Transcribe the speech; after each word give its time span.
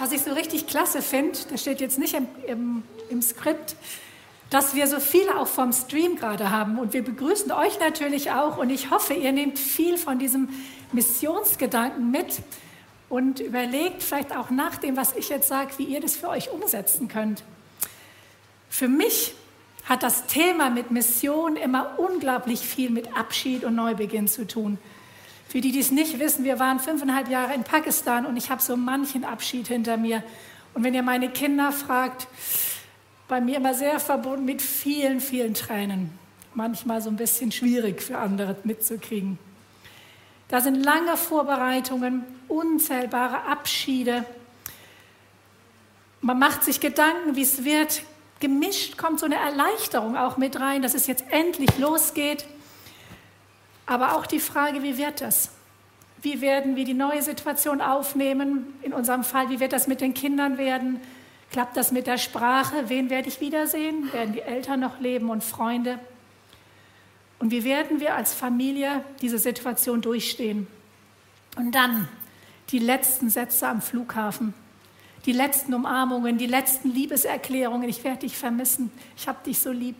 was 0.00 0.12
ich 0.12 0.22
so 0.22 0.32
richtig 0.32 0.66
klasse 0.66 1.02
finde, 1.02 1.38
das 1.50 1.60
steht 1.60 1.80
jetzt 1.80 1.98
nicht 1.98 2.14
im, 2.14 2.26
im, 2.46 2.82
im 3.10 3.20
Skript, 3.20 3.76
dass 4.48 4.74
wir 4.74 4.86
so 4.86 4.98
viele 4.98 5.38
auch 5.38 5.46
vom 5.46 5.72
Stream 5.72 6.16
gerade 6.16 6.50
haben. 6.50 6.78
Und 6.78 6.92
wir 6.92 7.04
begrüßen 7.04 7.52
euch 7.52 7.78
natürlich 7.78 8.32
auch. 8.32 8.56
Und 8.56 8.70
ich 8.70 8.90
hoffe, 8.90 9.14
ihr 9.14 9.32
nehmt 9.32 9.58
viel 9.58 9.98
von 9.98 10.18
diesem 10.18 10.48
Missionsgedanken 10.92 12.10
mit 12.10 12.40
und 13.08 13.40
überlegt 13.40 14.02
vielleicht 14.02 14.34
auch 14.34 14.50
nach 14.50 14.76
dem, 14.76 14.96
was 14.96 15.14
ich 15.14 15.28
jetzt 15.28 15.48
sage, 15.48 15.72
wie 15.76 15.84
ihr 15.84 16.00
das 16.00 16.16
für 16.16 16.28
euch 16.28 16.50
umsetzen 16.50 17.08
könnt. 17.08 17.44
Für 18.70 18.88
mich 18.88 19.34
hat 19.84 20.02
das 20.02 20.26
Thema 20.26 20.70
mit 20.70 20.90
Mission 20.90 21.56
immer 21.56 21.98
unglaublich 21.98 22.60
viel 22.60 22.90
mit 22.90 23.16
Abschied 23.16 23.64
und 23.64 23.74
Neubeginn 23.74 24.28
zu 24.28 24.46
tun. 24.46 24.78
Für 25.50 25.60
die, 25.60 25.72
die 25.72 25.80
es 25.80 25.90
nicht 25.90 26.20
wissen, 26.20 26.44
wir 26.44 26.60
waren 26.60 26.78
fünfeinhalb 26.78 27.28
Jahre 27.28 27.54
in 27.54 27.64
Pakistan 27.64 28.24
und 28.24 28.36
ich 28.36 28.52
habe 28.52 28.62
so 28.62 28.76
manchen 28.76 29.24
Abschied 29.24 29.66
hinter 29.66 29.96
mir. 29.96 30.22
Und 30.74 30.84
wenn 30.84 30.94
ihr 30.94 31.02
meine 31.02 31.28
Kinder 31.28 31.72
fragt, 31.72 32.28
bei 33.26 33.40
mir 33.40 33.56
immer 33.56 33.74
sehr 33.74 33.98
verbunden 33.98 34.44
mit 34.44 34.62
vielen, 34.62 35.20
vielen 35.20 35.54
Tränen. 35.54 36.16
Manchmal 36.54 37.02
so 37.02 37.10
ein 37.10 37.16
bisschen 37.16 37.50
schwierig 37.50 38.00
für 38.00 38.18
andere 38.18 38.54
mitzukriegen. 38.62 39.40
Da 40.46 40.60
sind 40.60 40.76
lange 40.76 41.16
Vorbereitungen, 41.16 42.24
unzählbare 42.46 43.42
Abschiede. 43.42 44.24
Man 46.20 46.38
macht 46.38 46.62
sich 46.62 46.78
Gedanken, 46.78 47.34
wie 47.34 47.42
es 47.42 47.64
wird. 47.64 48.02
Gemischt 48.38 48.96
kommt 48.96 49.18
so 49.18 49.26
eine 49.26 49.34
Erleichterung 49.34 50.16
auch 50.16 50.36
mit 50.36 50.60
rein, 50.60 50.82
dass 50.82 50.94
es 50.94 51.08
jetzt 51.08 51.24
endlich 51.30 51.76
losgeht. 51.76 52.46
Aber 53.90 54.14
auch 54.14 54.24
die 54.24 54.38
Frage, 54.38 54.84
wie 54.84 54.98
wird 54.98 55.20
das? 55.20 55.50
Wie 56.22 56.40
werden 56.40 56.76
wir 56.76 56.84
die 56.84 56.94
neue 56.94 57.22
Situation 57.22 57.80
aufnehmen? 57.80 58.72
In 58.82 58.92
unserem 58.92 59.24
Fall, 59.24 59.50
wie 59.50 59.58
wird 59.58 59.72
das 59.72 59.88
mit 59.88 60.00
den 60.00 60.14
Kindern 60.14 60.58
werden? 60.58 61.00
Klappt 61.50 61.76
das 61.76 61.90
mit 61.90 62.06
der 62.06 62.16
Sprache? 62.16 62.84
Wen 62.88 63.10
werde 63.10 63.26
ich 63.26 63.40
wiedersehen? 63.40 64.12
Werden 64.12 64.34
die 64.34 64.42
Eltern 64.42 64.78
noch 64.78 65.00
leben 65.00 65.28
und 65.28 65.42
Freunde? 65.42 65.98
Und 67.40 67.50
wie 67.50 67.64
werden 67.64 67.98
wir 67.98 68.14
als 68.14 68.32
Familie 68.32 69.04
diese 69.22 69.40
Situation 69.40 70.02
durchstehen? 70.02 70.68
Und 71.56 71.74
dann 71.74 72.06
die 72.68 72.78
letzten 72.78 73.28
Sätze 73.28 73.66
am 73.66 73.82
Flughafen, 73.82 74.54
die 75.26 75.32
letzten 75.32 75.74
Umarmungen, 75.74 76.38
die 76.38 76.46
letzten 76.46 76.94
Liebeserklärungen. 76.94 77.88
Ich 77.88 78.04
werde 78.04 78.20
dich 78.20 78.36
vermissen. 78.36 78.92
Ich 79.16 79.26
habe 79.26 79.38
dich 79.44 79.58
so 79.58 79.72
lieb. 79.72 79.96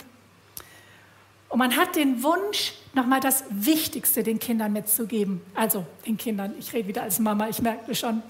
Und 1.50 1.58
man 1.58 1.76
hat 1.76 1.96
den 1.96 2.22
Wunsch, 2.22 2.74
nochmal 2.94 3.18
das 3.18 3.44
Wichtigste 3.50 4.22
den 4.22 4.38
Kindern 4.38 4.72
mitzugeben. 4.72 5.42
Also 5.54 5.84
den 6.06 6.16
Kindern, 6.16 6.54
ich 6.58 6.72
rede 6.72 6.88
wieder 6.88 7.02
als 7.02 7.18
Mama, 7.18 7.48
ich 7.48 7.60
merke 7.60 7.94
schon. 7.94 8.22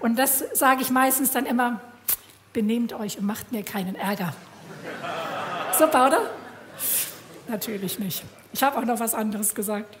Und 0.00 0.18
das 0.18 0.42
sage 0.54 0.80
ich 0.80 0.90
meistens 0.90 1.30
dann 1.30 1.44
immer, 1.44 1.80
benehmt 2.54 2.94
euch 2.94 3.18
und 3.18 3.26
macht 3.26 3.52
mir 3.52 3.62
keinen 3.62 3.94
Ärger. 3.94 4.34
Super, 5.78 6.06
oder? 6.06 6.30
Natürlich 7.46 7.98
nicht. 7.98 8.24
Ich 8.54 8.62
habe 8.62 8.78
auch 8.78 8.84
noch 8.86 9.00
was 9.00 9.14
anderes 9.14 9.54
gesagt. 9.54 9.98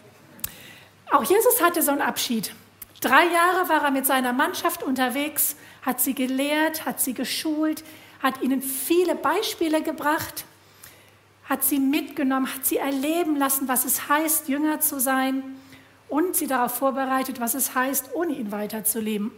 Auch 1.12 1.24
Jesus 1.24 1.62
hatte 1.62 1.82
so 1.82 1.90
einen 1.90 2.00
Abschied. 2.00 2.54
Drei 3.02 3.26
Jahre 3.26 3.68
war 3.68 3.84
er 3.84 3.90
mit 3.90 4.06
seiner 4.06 4.32
Mannschaft 4.32 4.82
unterwegs, 4.82 5.56
hat 5.82 6.00
sie 6.00 6.14
gelehrt, 6.14 6.86
hat 6.86 7.00
sie 7.00 7.12
geschult, 7.12 7.84
hat 8.22 8.40
ihnen 8.40 8.62
viele 8.62 9.14
Beispiele 9.14 9.82
gebracht 9.82 10.46
hat 11.48 11.64
sie 11.64 11.78
mitgenommen, 11.78 12.52
hat 12.52 12.66
sie 12.66 12.76
erleben 12.76 13.36
lassen, 13.36 13.68
was 13.68 13.84
es 13.84 14.08
heißt, 14.08 14.48
Jünger 14.48 14.80
zu 14.80 15.00
sein 15.00 15.42
und 16.08 16.36
sie 16.36 16.46
darauf 16.46 16.74
vorbereitet, 16.74 17.40
was 17.40 17.54
es 17.54 17.74
heißt, 17.74 18.10
ohne 18.14 18.34
ihn 18.34 18.52
weiterzuleben. 18.52 19.30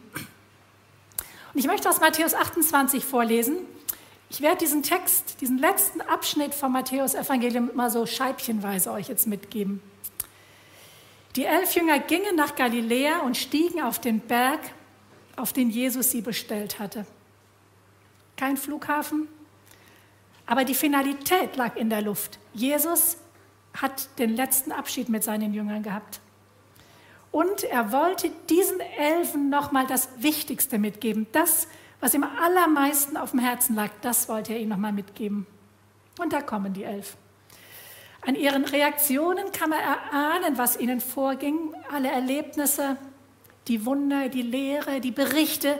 Und 1.53 1.61
ich 1.61 1.67
möchte 1.67 1.89
aus 1.89 2.01
Matthäus 2.01 2.34
28 2.34 3.05
vorlesen. 3.05 3.56
Ich 4.31 4.41
werde 4.42 4.59
diesen 4.59 4.83
Text, 4.83 5.41
diesen 5.41 5.59
letzten 5.59 6.01
Abschnitt 6.03 6.55
vom 6.55 6.73
Matthäus-Evangelium 6.73 7.70
mal 7.74 7.91
so 7.91 8.05
scheibchenweise 8.05 8.92
euch 8.92 9.08
jetzt 9.08 9.27
mitgeben. 9.27 9.80
Die 11.36 11.45
elf 11.45 11.74
Jünger 11.74 11.98
gingen 11.98 12.36
nach 12.36 12.57
Galiläa 12.57 13.20
und 13.20 13.36
stiegen 13.36 13.80
auf 13.80 13.98
den 13.98 14.20
Berg, 14.20 14.61
auf 15.36 15.52
den 15.52 15.70
Jesus 15.70 16.11
sie 16.11 16.20
bestellt 16.20 16.79
hatte. 16.79 17.07
Kein 18.36 18.57
Flughafen, 18.57 19.29
aber 20.48 20.64
die 20.64 20.75
Finalität 20.75 21.57
lag 21.57 21.77
in 21.77 21.91
der 21.91 22.01
Luft. 22.01 22.39
Jesus 22.55 23.19
hat 23.75 24.09
den 24.19 24.35
letzten 24.35 24.73
Abschied 24.73 25.11
mit 25.11 25.23
seinen 25.23 25.53
Jüngern 25.53 25.83
gehabt. 25.83 26.20
Und 27.31 27.64
er 27.64 27.92
wollte 27.92 28.31
diesen 28.48 28.81
Elfen 28.81 29.51
nochmal 29.51 29.86
das 29.86 30.09
Wichtigste 30.17 30.79
mitgeben. 30.79 31.27
Das, 31.33 31.69
was 32.01 32.14
ihm 32.14 32.25
allermeisten 32.25 33.19
auf 33.19 33.33
dem 33.33 33.41
Herzen 33.41 33.77
lag, 33.77 33.91
das 34.01 34.31
wollte 34.31 34.55
er 34.55 34.59
ihnen 34.59 34.70
nochmal 34.70 34.92
mitgeben. 34.92 35.47
Und 36.19 36.33
da 36.33 36.41
kommen 36.41 36.73
die 36.73 36.85
elf. 36.85 37.19
An 38.27 38.35
ihren 38.35 38.65
Reaktionen 38.65 39.53
kann 39.53 39.69
man 39.69 39.80
erahnen, 39.80 40.57
was 40.57 40.80
ihnen 40.80 41.03
vorging. 41.03 41.75
Alle 41.92 42.11
Erlebnisse, 42.11 42.97
die 43.69 43.85
Wunder, 43.85 44.30
die 44.30 44.42
Lehre, 44.42 45.01
die 45.01 45.13
Berichte, 45.13 45.79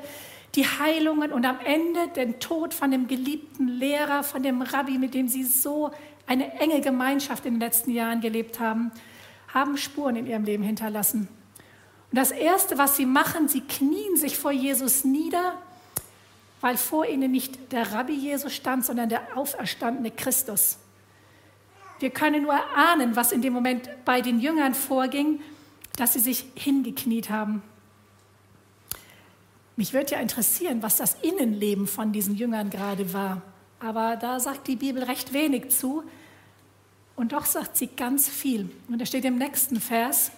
die 0.55 0.65
Heilungen 0.65 1.33
und 1.33 1.45
am 1.45 1.59
Ende 1.61 2.09
den 2.17 2.41
Tod 2.41 2.75
von 2.75 2.91
dem 2.91 3.07
geliebten 3.07 3.69
Lehrer, 3.69 4.23
von 4.23 4.43
dem 4.43 4.63
Rabbi, 4.63 4.99
mit 4.99 5.15
dem 5.15 5.29
sie 5.29 5.45
so 5.45 5.91
eine 6.27 6.59
enge 6.61 6.81
Gemeinschaft 6.81 7.47
in 7.47 7.55
den 7.55 7.61
letzten 7.61 7.91
Jahren 7.91 8.21
gelebt 8.21 8.61
haben, 8.61 8.91
haben 9.53 9.77
Spuren 9.77 10.17
in 10.17 10.27
ihrem 10.27 10.45
Leben 10.45 10.63
hinterlassen. 10.63 11.29
Und 12.11 12.19
das 12.19 12.31
Erste, 12.31 12.79
was 12.79 12.97
sie 12.97 13.07
machen, 13.07 13.49
sie 13.49 13.61
knien 13.61 14.17
sich 14.17 14.39
vor 14.39 14.53
Jesus 14.53 15.05
nieder, 15.05 15.55
weil 16.61 16.77
vor 16.77 17.07
ihnen 17.07 17.31
nicht 17.31 17.73
der 17.73 17.93
Rabbi 17.93 18.15
Jesus 18.15 18.55
stand, 18.55 18.85
sondern 18.85 19.09
der 19.09 19.37
auferstandene 19.37 20.11
Christus. 20.11 20.79
Wir 22.01 22.11
können 22.11 22.43
nur 22.43 22.55
erahnen, 22.55 23.17
was 23.17 23.33
in 23.33 23.43
dem 23.43 23.53
Moment 23.53 23.89
bei 24.05 24.21
den 24.21 24.41
Jüngern 24.41 24.75
vorging, 24.75 25.41
dass 25.97 26.13
sie 26.13 26.21
sich 26.21 26.47
hingekniet 26.55 27.31
haben. 27.31 27.63
Mich 29.79 29.93
würde 29.93 30.11
ja 30.11 30.19
interessieren, 30.19 30.83
was 30.83 30.97
das 30.97 31.15
Innenleben 31.23 31.87
von 31.87 32.11
diesen 32.11 32.35
Jüngern 32.35 32.69
gerade 32.69 33.13
war. 33.13 33.43
Aber 33.79 34.17
da 34.17 34.41
sagt 34.41 34.67
die 34.67 34.75
Bibel 34.75 35.05
recht 35.05 35.33
wenig 35.33 35.69
zu. 35.71 36.03
Und 37.15 37.31
doch 37.31 37.45
sagt 37.45 37.77
sie 37.77 37.87
ganz 37.87 38.29
viel. 38.29 38.69
Und 38.89 39.01
da 39.01 39.07
steht 39.07 39.25
im 39.25 39.39
nächsten 39.39 39.81
Vers, 39.81 40.33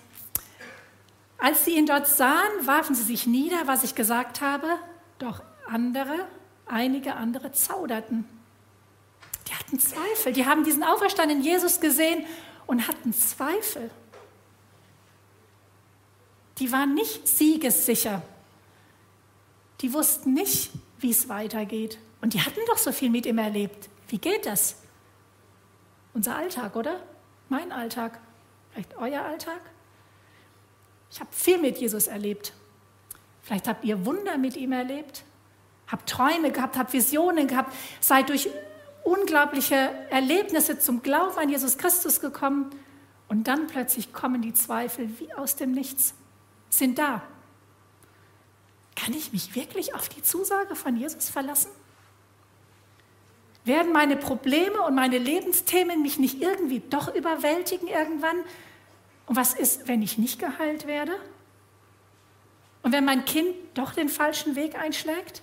als 1.38 1.64
sie 1.64 1.74
ihn 1.78 1.86
dort 1.86 2.06
sahen, 2.06 2.50
warfen 2.66 2.94
sie 2.94 3.02
sich 3.02 3.26
nieder, 3.26 3.62
was 3.64 3.82
ich 3.82 3.94
gesagt 3.94 4.42
habe, 4.42 4.66
doch 5.18 5.42
andere, 5.66 6.26
einige 6.66 7.14
andere 7.14 7.50
zauderten. 7.52 8.26
Die 9.48 9.54
hatten 9.54 9.78
Zweifel. 9.78 10.34
Die 10.34 10.44
haben 10.44 10.64
diesen 10.64 10.82
auferstandenen 10.82 11.42
Jesus 11.42 11.80
gesehen 11.80 12.26
und 12.66 12.86
hatten 12.86 13.14
Zweifel. 13.14 13.90
Die 16.58 16.70
waren 16.70 16.92
nicht 16.92 17.26
siegessicher 17.26 18.20
die 19.80 19.92
wussten 19.92 20.34
nicht, 20.34 20.70
wie 20.98 21.10
es 21.10 21.28
weitergeht. 21.28 21.98
Und 22.20 22.34
die 22.34 22.40
hatten 22.40 22.60
doch 22.66 22.78
so 22.78 22.92
viel 22.92 23.10
mit 23.10 23.26
ihm 23.26 23.38
erlebt. 23.38 23.88
Wie 24.08 24.18
geht 24.18 24.46
das? 24.46 24.76
Unser 26.12 26.36
Alltag, 26.36 26.76
oder? 26.76 27.00
Mein 27.48 27.72
Alltag. 27.72 28.20
Vielleicht 28.72 28.96
euer 28.96 29.22
Alltag? 29.22 29.60
Ich 31.10 31.20
habe 31.20 31.30
viel 31.32 31.58
mit 31.58 31.78
Jesus 31.78 32.06
erlebt. 32.06 32.52
Vielleicht 33.42 33.66
habt 33.66 33.84
ihr 33.84 34.04
Wunder 34.04 34.38
mit 34.38 34.56
ihm 34.56 34.72
erlebt, 34.72 35.24
habt 35.88 36.08
Träume 36.08 36.52
gehabt, 36.52 36.76
habt 36.76 36.92
Visionen 36.92 37.48
gehabt, 37.48 37.74
seid 38.00 38.28
durch 38.28 38.48
unglaubliche 39.02 39.74
Erlebnisse 40.10 40.78
zum 40.78 41.02
Glauben 41.02 41.36
an 41.38 41.48
Jesus 41.48 41.78
Christus 41.78 42.20
gekommen 42.20 42.70
und 43.28 43.48
dann 43.48 43.66
plötzlich 43.66 44.12
kommen 44.12 44.42
die 44.42 44.52
Zweifel 44.52 45.08
wie 45.18 45.32
aus 45.32 45.56
dem 45.56 45.72
Nichts, 45.72 46.14
sind 46.68 46.98
da 46.98 47.22
kann 49.00 49.14
ich 49.14 49.32
mich 49.32 49.54
wirklich 49.54 49.94
auf 49.94 50.08
die 50.08 50.22
Zusage 50.22 50.74
von 50.74 50.96
Jesus 50.96 51.30
verlassen? 51.30 51.70
Werden 53.64 53.92
meine 53.92 54.16
Probleme 54.16 54.82
und 54.82 54.94
meine 54.94 55.18
Lebensthemen 55.18 56.02
mich 56.02 56.18
nicht 56.18 56.40
irgendwie 56.40 56.80
doch 56.80 57.14
überwältigen 57.14 57.88
irgendwann? 57.88 58.38
Und 59.26 59.36
was 59.36 59.54
ist, 59.54 59.88
wenn 59.88 60.02
ich 60.02 60.18
nicht 60.18 60.38
geheilt 60.38 60.86
werde? 60.86 61.12
Und 62.82 62.92
wenn 62.92 63.04
mein 63.04 63.24
Kind 63.24 63.54
doch 63.74 63.92
den 63.92 64.08
falschen 64.08 64.56
Weg 64.56 64.78
einschlägt? 64.78 65.42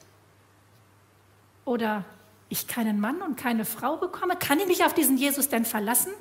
Oder 1.66 2.06
ich 2.50 2.68
keinen 2.68 3.00
Mann 3.00 3.22
und 3.22 3.38
keine 3.38 3.66
Frau 3.66 3.98
bekomme? 3.98 4.36
Kann 4.36 4.60
ich 4.60 4.68
mich 4.68 4.84
auf 4.84 4.94
diesen 4.94 5.18
Jesus 5.18 5.50
denn 5.50 5.66
verlassen? 5.66 6.14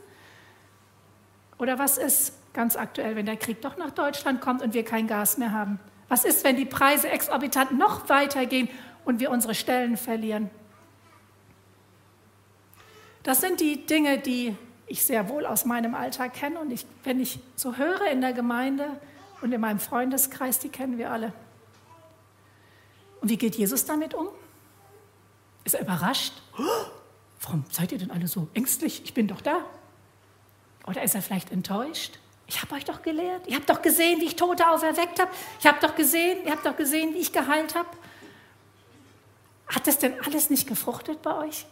Oder 1.58 1.78
was 1.78 1.98
ist 1.98 2.34
ganz 2.52 2.76
aktuell, 2.76 3.16
wenn 3.16 3.26
der 3.26 3.36
Krieg 3.36 3.62
doch 3.62 3.76
nach 3.76 3.90
Deutschland 3.90 4.40
kommt 4.40 4.62
und 4.62 4.74
wir 4.74 4.84
kein 4.84 5.06
Gas 5.06 5.38
mehr 5.38 5.52
haben? 5.52 5.80
Was 6.08 6.24
ist, 6.24 6.44
wenn 6.44 6.56
die 6.56 6.64
Preise 6.64 7.08
exorbitant 7.08 7.76
noch 7.76 8.08
weitergehen 8.08 8.68
und 9.04 9.20
wir 9.20 9.30
unsere 9.30 9.54
Stellen 9.54 9.96
verlieren? 9.96 10.50
Das 13.22 13.40
sind 13.40 13.60
die 13.60 13.86
Dinge, 13.86 14.18
die 14.18 14.56
ich 14.86 15.04
sehr 15.04 15.28
wohl 15.28 15.46
aus 15.46 15.64
meinem 15.64 15.94
Alltag 15.94 16.34
kenne 16.34 16.60
und 16.60 16.70
ich, 16.70 16.86
wenn 17.02 17.18
ich 17.18 17.40
so 17.56 17.76
höre 17.76 18.08
in 18.10 18.20
der 18.20 18.32
Gemeinde 18.32 19.00
und 19.40 19.52
in 19.52 19.60
meinem 19.60 19.80
Freundeskreis, 19.80 20.60
die 20.60 20.68
kennen 20.68 20.96
wir 20.96 21.10
alle. 21.10 21.32
Und 23.20 23.28
wie 23.28 23.36
geht 23.36 23.56
Jesus 23.56 23.84
damit 23.84 24.14
um? 24.14 24.28
Ist 25.64 25.74
er 25.74 25.80
überrascht? 25.80 26.34
Warum 27.42 27.64
seid 27.70 27.90
ihr 27.90 27.98
denn 27.98 28.12
alle 28.12 28.28
so 28.28 28.46
ängstlich? 28.54 29.02
Ich 29.04 29.14
bin 29.14 29.26
doch 29.26 29.40
da. 29.40 29.64
Oder 30.86 31.02
ist 31.02 31.16
er 31.16 31.22
vielleicht 31.22 31.50
enttäuscht? 31.50 32.20
Ich 32.48 32.62
habe 32.62 32.74
euch 32.74 32.84
doch 32.84 33.02
gelehrt. 33.02 33.46
Ihr 33.46 33.56
habt 33.56 33.68
doch 33.68 33.82
gesehen, 33.82 34.20
wie 34.20 34.26
ich 34.26 34.36
Tote 34.36 34.68
auferweckt 34.68 35.18
habe. 35.20 35.30
Ich 35.58 35.66
habe 35.66 35.78
doch 35.80 35.94
gesehen, 35.96 36.44
ihr 36.44 36.52
habt 36.52 36.64
doch 36.64 36.76
gesehen, 36.76 37.12
wie 37.14 37.18
ich 37.18 37.32
geheilt 37.32 37.74
habe. 37.74 37.88
Hat 39.66 39.86
das 39.86 39.98
denn 39.98 40.14
alles 40.24 40.48
nicht 40.48 40.68
gefruchtet 40.68 41.22
bei 41.22 41.36
euch? 41.38 41.66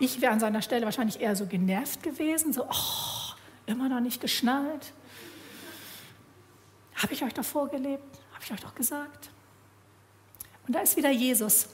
Ich 0.00 0.20
wäre 0.20 0.32
an 0.32 0.40
seiner 0.40 0.62
Stelle 0.62 0.84
wahrscheinlich 0.84 1.20
eher 1.20 1.36
so 1.36 1.46
genervt 1.46 2.02
gewesen, 2.02 2.52
so, 2.52 2.64
oh, 2.64 3.34
immer 3.66 3.88
noch 3.88 4.00
nicht 4.00 4.20
geschnallt. 4.20 4.92
Habe 6.96 7.12
ich 7.12 7.22
euch 7.22 7.34
doch 7.34 7.44
vorgelebt? 7.44 8.18
Habe 8.34 8.44
ich 8.44 8.52
euch 8.52 8.60
doch 8.60 8.74
gesagt? 8.74 9.30
Und 10.66 10.74
da 10.74 10.80
ist 10.80 10.96
wieder 10.96 11.10
Jesus. 11.10 11.68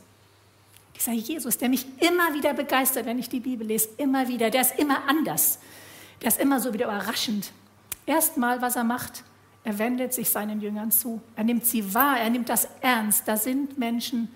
Dieser 0.94 1.12
Jesus, 1.12 1.56
der 1.56 1.68
mich 1.70 1.86
immer 2.02 2.34
wieder 2.34 2.52
begeistert, 2.52 3.06
wenn 3.06 3.18
ich 3.18 3.28
die 3.28 3.40
Bibel 3.40 3.66
lese, 3.66 3.88
immer 3.96 4.28
wieder. 4.28 4.50
Der 4.50 4.62
ist 4.62 4.78
immer 4.78 5.08
anders. 5.08 5.58
Der 6.20 6.28
ist 6.28 6.40
immer 6.40 6.60
so 6.60 6.72
wieder 6.72 6.86
überraschend. 6.86 7.52
Erstmal, 8.06 8.60
was 8.62 8.76
er 8.76 8.84
macht, 8.84 9.24
er 9.64 9.78
wendet 9.78 10.14
sich 10.14 10.30
seinen 10.30 10.60
Jüngern 10.60 10.90
zu. 10.90 11.20
Er 11.36 11.44
nimmt 11.44 11.66
sie 11.66 11.94
wahr, 11.94 12.18
er 12.18 12.30
nimmt 12.30 12.48
das 12.48 12.68
ernst. 12.80 13.28
Da 13.28 13.36
sind 13.36 13.78
Menschen, 13.78 14.32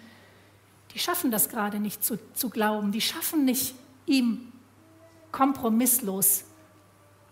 die 0.95 0.99
schaffen 0.99 1.31
das 1.31 1.49
gerade 1.49 1.81
nicht 1.81 2.05
zu, 2.05 2.19
zu 2.35 2.51
glauben. 2.51 2.93
Die 2.93 3.01
schaffen 3.01 3.45
nicht, 3.45 3.75
ihm 4.07 4.53
kompromisslos 5.31 6.45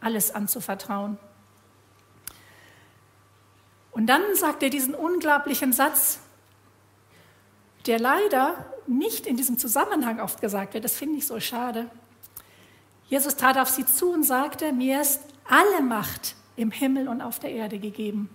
alles 0.00 0.35
anzuvertrauen. 0.35 1.19
Und 3.93 4.06
dann 4.06 4.23
sagt 4.35 4.62
er 4.62 4.70
diesen 4.70 4.94
unglaublichen 4.94 5.73
Satz, 5.73 6.20
der 7.87 7.99
leider 7.99 8.67
nicht 8.87 9.26
in 9.26 9.37
diesem 9.37 9.58
Zusammenhang 9.58 10.20
oft 10.20 10.41
gesagt 10.41 10.75
wird. 10.75 10.85
Das 10.85 10.96
finde 10.96 11.19
ich 11.19 11.26
so 11.26 11.38
schade. 11.41 11.91
Jesus 13.11 13.35
trat 13.35 13.59
auf 13.59 13.69
sie 13.69 13.85
zu 13.85 14.12
und 14.12 14.23
sagte, 14.23 14.73
mir 14.73 15.01
ist 15.01 15.21
alle 15.45 15.83
Macht 15.83 16.37
im 16.55 16.71
Himmel 16.71 17.09
und 17.09 17.21
auf 17.21 17.41
der 17.41 17.51
Erde 17.51 17.79
gegeben. 17.79 18.31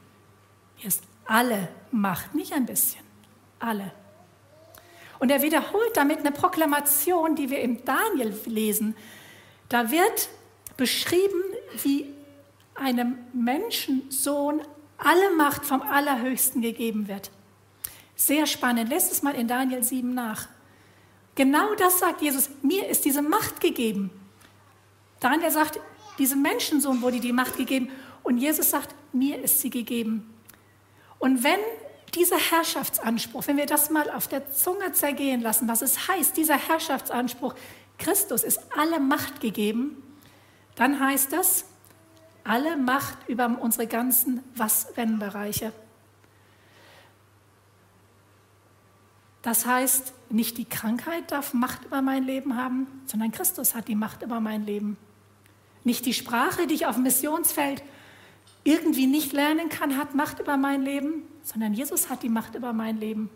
Mir 0.78 0.88
ist 0.88 1.02
alle 1.26 1.70
Macht, 1.92 2.36
nicht 2.36 2.52
ein 2.52 2.66
bisschen, 2.66 3.04
alle. 3.58 3.94
Und 5.18 5.32
er 5.32 5.42
wiederholt 5.42 5.96
damit 5.96 6.20
eine 6.20 6.34
Proklamation, 6.34 7.36
die 7.36 7.50
wir 7.50 7.62
im 7.62 7.86
Daniel 7.86 8.38
lesen. 8.46 8.98
Da 9.70 9.92
wird 9.92 10.28
beschrieben, 10.76 11.42
wie 11.82 12.14
einem 12.76 13.18
Menschensohn 13.32 14.62
alle 14.98 15.36
Macht 15.36 15.66
vom 15.66 15.82
Allerhöchsten 15.82 16.62
gegeben 16.62 17.08
wird. 17.08 17.32
Sehr 18.18 18.46
spannend. 18.46 18.90
Lässt 18.90 19.12
es 19.14 19.24
mal 19.24 19.36
in 19.36 19.48
Daniel 19.48 19.84
7 19.84 20.14
nach. 20.14 20.50
Genau 21.36 21.76
das 21.76 22.00
sagt 22.00 22.22
Jesus. 22.22 22.50
Mir 22.62 22.90
ist 22.90 23.06
diese 23.06 23.22
Macht 23.22 23.62
gegeben. 23.62 24.12
Daniel 25.26 25.50
sagt, 25.50 25.80
diesem 26.20 26.44
Menschensohn 26.44 27.02
wurde 27.02 27.20
die 27.20 27.34
Macht 27.34 27.58
gegeben. 27.58 27.90
Und 28.22 28.38
Jesus 28.38 28.70
sagt, 28.70 28.94
mir 29.12 29.42
ist 29.42 29.60
sie 29.60 29.72
gegeben. 29.72 30.32
Und 31.18 31.44
wenn 31.44 31.58
dieser 32.14 32.38
Herrschaftsanspruch, 32.38 33.48
wenn 33.48 33.58
wir 33.58 33.66
das 33.66 33.90
mal 33.90 34.08
auf 34.12 34.28
der 34.28 34.52
Zunge 34.52 34.92
zergehen 34.92 35.42
lassen, 35.42 35.68
was 35.68 35.82
es 35.82 36.08
heißt, 36.08 36.38
dieser 36.38 36.60
Herrschaftsanspruch, 36.60 37.56
Christus 37.98 38.44
ist 38.44 38.60
alle 38.78 39.00
Macht 39.00 39.42
gegeben, 39.42 40.04
dann 40.76 41.00
heißt 41.00 41.34
das, 41.34 41.66
alle 42.44 42.78
Macht 42.78 43.28
über 43.28 43.58
unsere 43.60 43.88
ganzen 43.88 44.44
Was-Wenn-Bereiche. 44.56 45.74
Das 49.42 49.66
heißt, 49.66 50.14
nicht 50.30 50.60
die 50.60 50.66
Krankheit 50.66 51.32
darf 51.32 51.56
Macht 51.56 51.84
über 51.86 52.04
mein 52.04 52.26
Leben 52.26 52.58
haben, 52.58 52.86
sondern 53.08 53.32
Christus 53.32 53.74
hat 53.74 53.88
die 53.88 53.96
Macht 53.96 54.22
über 54.22 54.40
mein 54.40 54.68
Leben. 54.68 54.98
Nicht 55.86 56.06
die 56.06 56.14
Sprache, 56.14 56.68
die 56.68 56.74
ich 56.74 56.86
auf 56.88 56.96
dem 56.96 57.04
Missionsfeld 57.04 57.82
irgendwie 58.66 59.08
nicht 59.08 59.32
lernen 59.32 59.70
kann, 59.70 59.96
hat 59.96 60.16
Macht 60.16 60.40
über 60.40 60.58
mein 60.58 60.82
Leben, 60.82 61.24
sondern 61.44 61.74
Jesus 61.74 62.10
hat 62.10 62.24
die 62.24 62.30
Macht 62.30 62.56
über 62.56 62.74
mein 62.74 62.98
Leben. 62.98 63.30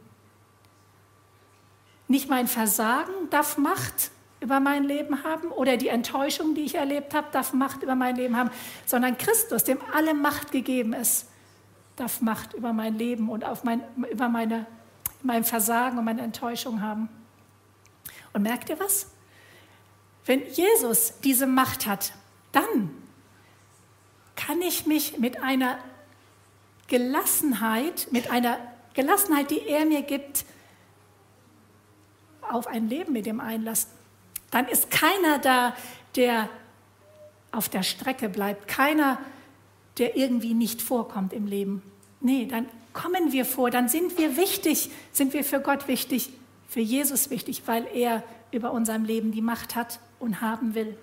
Nicht 2.07 2.27
mein 2.27 2.47
Versagen 2.47 3.13
darf 3.29 3.57
Macht 3.57 4.11
über 4.41 4.59
mein 4.59 4.83
Leben 4.83 5.23
haben 5.23 5.49
oder 5.49 5.77
die 5.77 5.89
Enttäuschung, 5.89 6.55
die 6.55 6.61
ich 6.61 6.75
erlebt 6.75 7.13
habe, 7.13 7.27
darf 7.31 7.53
Macht 7.53 7.83
über 7.83 7.93
mein 7.93 8.15
Leben 8.15 8.35
haben, 8.35 8.49
sondern 8.87 9.17
Christus, 9.17 9.63
dem 9.63 9.77
alle 9.93 10.15
Macht 10.15 10.51
gegeben 10.51 10.93
ist, 10.93 11.27
darf 11.97 12.21
Macht 12.21 12.53
über 12.53 12.73
mein 12.73 12.97
Leben 12.97 13.29
und 13.29 13.45
auf 13.45 13.63
mein, 13.63 13.83
über 14.09 14.27
meine, 14.27 14.65
mein 15.21 15.43
Versagen 15.43 15.99
und 15.99 16.05
meine 16.05 16.21
Enttäuschung 16.21 16.81
haben. 16.81 17.09
Und 18.33 18.41
merkt 18.41 18.69
ihr 18.69 18.79
was? 18.79 19.11
Wenn 20.25 20.43
Jesus 20.47 21.13
diese 21.23 21.45
Macht 21.45 21.85
hat, 21.85 22.13
dann 22.51 22.91
kann 24.35 24.61
ich 24.61 24.85
mich 24.85 25.17
mit 25.19 25.41
einer 25.43 25.77
Gelassenheit, 26.87 28.07
mit 28.11 28.31
einer 28.31 28.57
Gelassenheit, 28.93 29.51
die 29.51 29.61
er 29.67 29.85
mir 29.85 30.01
gibt, 30.01 30.45
auf 32.41 32.67
ein 32.67 32.89
Leben 32.89 33.13
mit 33.13 33.27
ihm 33.27 33.39
einlassen. 33.39 33.91
Dann 34.51 34.67
ist 34.67 34.89
keiner 34.89 35.37
da, 35.39 35.75
der 36.15 36.49
auf 37.51 37.69
der 37.69 37.83
Strecke 37.83 38.29
bleibt, 38.29 38.67
keiner, 38.67 39.19
der 39.97 40.15
irgendwie 40.15 40.53
nicht 40.53 40.81
vorkommt 40.81 41.33
im 41.33 41.45
Leben. 41.45 41.81
Nee, 42.21 42.45
dann 42.45 42.65
kommen 42.93 43.31
wir 43.31 43.45
vor, 43.45 43.69
dann 43.69 43.87
sind 43.87 44.17
wir 44.17 44.37
wichtig, 44.37 44.89
sind 45.11 45.33
wir 45.33 45.43
für 45.43 45.59
Gott 45.59 45.87
wichtig, 45.87 46.29
für 46.67 46.79
Jesus 46.79 47.29
wichtig, 47.29 47.63
weil 47.65 47.87
er 47.93 48.23
über 48.51 48.71
unserem 48.71 49.05
Leben 49.05 49.31
die 49.31 49.41
Macht 49.41 49.75
hat 49.75 49.99
und 50.19 50.41
haben 50.41 50.75
will. 50.75 50.97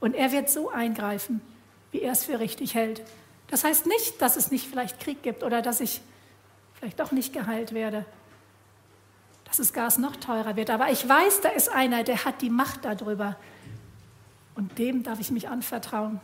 Und 0.00 0.14
er 0.14 0.32
wird 0.32 0.48
so 0.48 0.70
eingreifen 0.70 1.40
wie 1.92 2.02
er 2.02 2.12
es 2.12 2.24
für 2.24 2.38
richtig 2.38 2.74
hält. 2.74 3.02
Das 3.48 3.64
heißt 3.64 3.86
nicht, 3.86 4.20
dass 4.20 4.36
es 4.36 4.50
nicht 4.50 4.68
vielleicht 4.68 5.00
Krieg 5.00 5.22
gibt 5.22 5.42
oder 5.42 5.62
dass 5.62 5.80
ich 5.80 6.00
vielleicht 6.74 7.00
doch 7.00 7.12
nicht 7.12 7.32
geheilt 7.32 7.72
werde, 7.72 8.04
dass 9.44 9.56
das 9.56 9.72
Gas 9.72 9.98
noch 9.98 10.16
teurer 10.16 10.56
wird. 10.56 10.70
Aber 10.70 10.90
ich 10.90 11.08
weiß, 11.08 11.40
da 11.40 11.48
ist 11.48 11.70
einer, 11.70 12.04
der 12.04 12.24
hat 12.24 12.42
die 12.42 12.50
Macht 12.50 12.84
darüber. 12.84 13.36
Und 14.54 14.78
dem 14.78 15.02
darf 15.02 15.20
ich 15.20 15.30
mich 15.30 15.48
anvertrauen. 15.48 16.20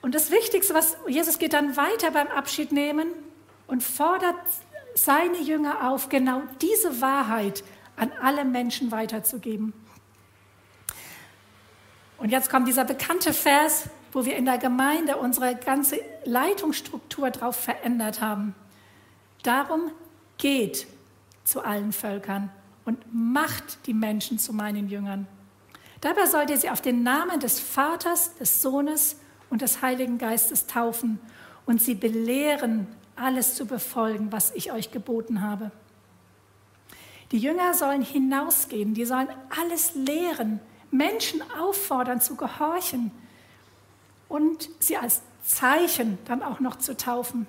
Und 0.00 0.14
das 0.14 0.30
Wichtigste, 0.30 0.74
was 0.74 0.96
Jesus 1.06 1.38
geht 1.38 1.52
dann 1.52 1.76
weiter 1.76 2.10
beim 2.10 2.28
Abschied 2.28 2.72
nehmen 2.72 3.08
und 3.66 3.82
fordert 3.82 4.36
seine 4.94 5.38
Jünger 5.38 5.90
auf, 5.90 6.08
genau 6.08 6.42
diese 6.60 7.00
Wahrheit 7.00 7.62
an 7.98 8.12
alle 8.22 8.44
Menschen 8.44 8.90
weiterzugeben. 8.90 9.72
Und 12.18 12.30
jetzt 12.30 12.50
kommt 12.50 12.66
dieser 12.66 12.84
bekannte 12.84 13.32
Vers, 13.32 13.88
wo 14.12 14.24
wir 14.24 14.36
in 14.36 14.44
der 14.44 14.58
Gemeinde 14.58 15.16
unsere 15.16 15.54
ganze 15.54 16.00
Leitungsstruktur 16.24 17.30
darauf 17.30 17.56
verändert 17.56 18.20
haben. 18.20 18.54
Darum 19.42 19.90
geht 20.36 20.86
zu 21.44 21.62
allen 21.62 21.92
Völkern 21.92 22.50
und 22.84 22.98
macht 23.12 23.86
die 23.86 23.94
Menschen 23.94 24.38
zu 24.38 24.52
meinen 24.52 24.88
Jüngern. 24.88 25.26
Dabei 26.00 26.26
sollt 26.26 26.50
ihr 26.50 26.56
sie 26.56 26.70
auf 26.70 26.80
den 26.80 27.02
Namen 27.02 27.40
des 27.40 27.60
Vaters, 27.60 28.34
des 28.36 28.62
Sohnes 28.62 29.16
und 29.50 29.62
des 29.62 29.82
Heiligen 29.82 30.18
Geistes 30.18 30.66
taufen 30.66 31.18
und 31.66 31.82
sie 31.82 31.94
belehren, 31.94 32.86
alles 33.16 33.56
zu 33.56 33.66
befolgen, 33.66 34.30
was 34.30 34.52
ich 34.52 34.72
euch 34.72 34.90
geboten 34.90 35.42
habe. 35.42 35.72
Die 37.32 37.38
Jünger 37.38 37.74
sollen 37.74 38.02
hinausgehen, 38.02 38.94
die 38.94 39.04
sollen 39.04 39.28
alles 39.50 39.94
lehren, 39.94 40.60
Menschen 40.90 41.42
auffordern 41.58 42.20
zu 42.20 42.36
gehorchen 42.36 43.10
und 44.28 44.68
sie 44.78 44.96
als 44.96 45.22
Zeichen 45.42 46.18
dann 46.24 46.42
auch 46.42 46.60
noch 46.60 46.76
zu 46.76 46.96
taufen, 46.96 47.46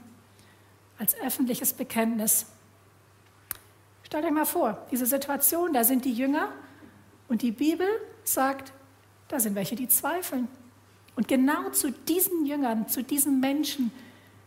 als 0.97 1.17
öffentliches 1.19 1.73
Bekenntnis. 1.73 2.45
Stellt 4.03 4.25
euch 4.25 4.31
mal 4.31 4.45
vor, 4.45 4.85
diese 4.91 5.05
Situation, 5.05 5.71
da 5.71 5.83
sind 5.83 6.03
die 6.03 6.13
Jünger 6.13 6.51
und 7.27 7.41
die 7.41 7.51
Bibel 7.51 7.87
sagt, 8.23 8.73
da 9.27 9.39
sind 9.39 9.55
welche, 9.55 9.75
die 9.75 9.87
zweifeln. 9.87 10.47
Und 11.15 11.27
genau 11.27 11.69
zu 11.69 11.91
diesen 11.91 12.45
Jüngern, 12.45 12.87
zu 12.87 13.03
diesen 13.03 13.39
Menschen 13.39 13.91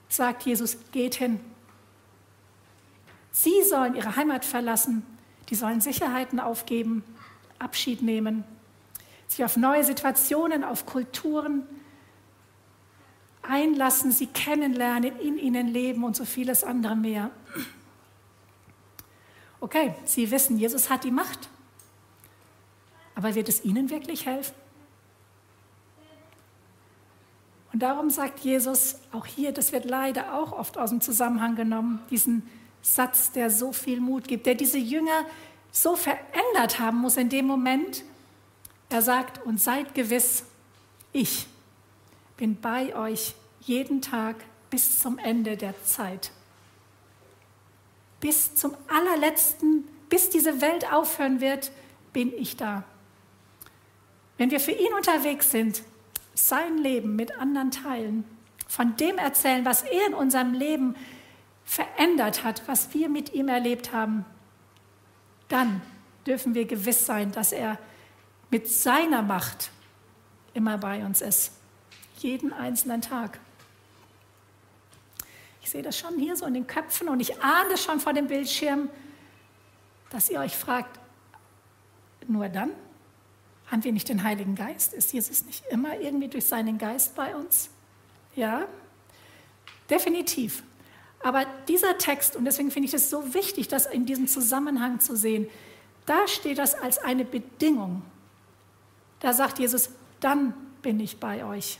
sagt 0.09 0.43
Jesus, 0.43 0.77
geht 0.91 1.15
hin. 1.15 1.41
Sie 3.31 3.63
sollen 3.63 3.95
ihre 3.95 4.17
Heimat 4.17 4.45
verlassen, 4.45 5.07
die 5.53 5.57
sollen 5.57 5.83
Sicherheiten 5.83 6.41
aufgeben, 6.41 7.05
Abschied 7.59 8.01
nehmen 8.01 8.43
sich 9.29 9.45
auf 9.45 9.59
neue 9.59 9.85
Situationen, 9.85 10.65
auf 10.65 10.87
Kulturen 10.87 11.63
einlassen, 13.43 14.13
sie 14.13 14.29
kennenlernen, 14.29 15.19
in 15.19 15.37
ihnen 15.37 15.69
leben 15.69 16.05
und 16.05 16.17
so 16.17 16.25
vieles 16.25 16.65
andere 16.65 16.97
mehr. 16.97 17.31
Okay, 19.61 19.95
Sie 20.07 20.31
wissen, 20.31 20.59
Jesus 20.59 20.91
hat 20.91 21.05
die 21.05 21.11
Macht, 21.11 21.51
aber 23.15 23.35
wird 23.35 23.49
es 23.49 23.65
Ihnen 23.65 23.91
wirklich 23.91 24.27
helfen? 24.27 24.55
Und 27.73 27.81
darum 27.81 28.11
sagt 28.11 28.41
Jesus, 28.41 28.97
auch 29.13 29.27
hier, 29.27 29.53
das 29.53 29.73
wird 29.73 29.85
leider 29.85 30.35
auch 30.35 30.53
oft 30.53 30.79
aus 30.79 30.91
dem 30.91 31.01
Zusammenhang 31.01 31.57
genommen, 31.57 32.01
diesen 32.11 32.49
Satz, 32.83 33.33
der 33.33 33.49
so 33.49 33.73
viel 33.73 34.01
Mut 34.01 34.29
gibt, 34.29 34.47
der 34.47 34.57
diese 34.57 34.79
Jünger 34.79 35.25
so 35.71 35.97
verändert 35.97 36.79
haben 36.79 36.99
muss 36.99 37.17
in 37.17 37.29
dem 37.29 37.47
Moment. 37.47 38.05
Er 38.91 39.01
sagt, 39.01 39.45
und 39.47 39.61
seid 39.61 39.95
gewiss, 39.95 40.45
ich 41.13 41.47
bin 42.37 42.61
bei 42.61 42.95
euch 42.95 43.35
jeden 43.61 44.03
Tag 44.03 44.37
bis 44.69 45.01
zum 45.01 45.19
Ende 45.19 45.57
der 45.57 45.81
Zeit. 45.85 46.33
Bis 48.21 48.55
zum 48.55 48.75
allerletzten, 48.89 49.87
bis 50.09 50.29
diese 50.31 50.61
Welt 50.61 50.93
aufhören 50.93 51.41
wird, 51.41 51.71
bin 52.13 52.33
ich 52.35 52.57
da. 52.57 52.85
Wenn 54.39 54.51
wir 54.51 54.61
für 54.61 54.73
ihn 54.73 54.93
unterwegs 54.95 55.51
sind, 55.51 55.83
sein 56.35 56.79
Leben 56.79 57.17
mit 57.17 57.39
anderen 57.39 57.71
teilen, 57.71 58.25
von 58.67 58.97
dem 58.97 59.19
erzählen, 59.19 59.65
was 59.65 59.83
er 59.83 60.07
in 60.07 60.15
unserem 60.15 60.55
Leben 60.55 60.97
verändert 61.65 62.45
hat, 62.45 62.67
was 62.67 62.93
wir 62.95 63.09
mit 63.09 63.33
ihm 63.33 63.49
erlebt 63.49 63.93
haben, 63.93 64.25
dann 65.49 65.83
dürfen 66.27 66.55
wir 66.55 66.67
gewiss 66.67 67.07
sein, 67.07 67.33
dass 67.33 67.53
er 67.53 67.79
mit 68.51 68.69
seiner 68.69 69.23
Macht 69.23 69.71
immer 70.55 70.79
bei 70.79 71.05
uns 71.05 71.21
ist. 71.21 71.53
Jeden 72.19 72.53
einzelnen 72.53 73.01
Tag. 73.01 73.41
Ich 75.63 75.71
sehe 75.71 75.83
das 75.83 75.99
schon 75.99 76.19
hier 76.19 76.37
so 76.37 76.45
in 76.47 76.55
den 76.55 76.67
Köpfen 76.67 77.09
und 77.09 77.21
ich 77.21 77.43
ahne 77.43 77.77
schon 77.77 78.01
vor 78.01 78.13
dem 78.13 78.27
Bildschirm, 78.27 78.91
dass 80.11 80.29
ihr 80.29 80.41
euch 80.41 80.57
fragt, 80.57 81.01
nur 82.29 82.49
dann? 82.49 82.71
Haben 83.67 83.85
wir 83.85 83.93
nicht 83.93 84.09
den 84.09 84.23
Heiligen 84.23 84.55
Geist? 84.55 84.93
Ist 84.93 85.13
Jesus 85.13 85.45
nicht 85.47 85.65
immer 85.71 85.99
irgendwie 85.99 86.29
durch 86.29 86.45
seinen 86.45 86.77
Geist 86.77 87.15
bei 87.15 87.35
uns? 87.35 87.71
Ja, 88.37 88.67
definitiv. 89.89 90.63
Aber 91.23 91.47
dieser 91.69 91.99
Text, 91.99 92.37
und 92.37 92.45
deswegen 92.45 92.71
finde 92.71 92.89
ich 92.89 92.95
es 92.95 93.11
so 93.11 93.35
wichtig, 93.35 93.69
das 93.69 93.87
in 93.87 94.07
diesem 94.07 94.27
Zusammenhang 94.27 95.01
zu 95.01 95.17
sehen, 95.17 95.49
da 96.07 96.27
steht 96.27 96.59
das 96.59 96.75
als 96.75 96.99
eine 96.99 97.25
Bedingung. 97.25 98.03
Da 99.21 99.33
sagt 99.33 99.59
Jesus, 99.61 99.91
dann 100.21 100.53
bin 100.83 100.99
ich 100.99 101.21
bei 101.21 101.45
euch. 101.45 101.79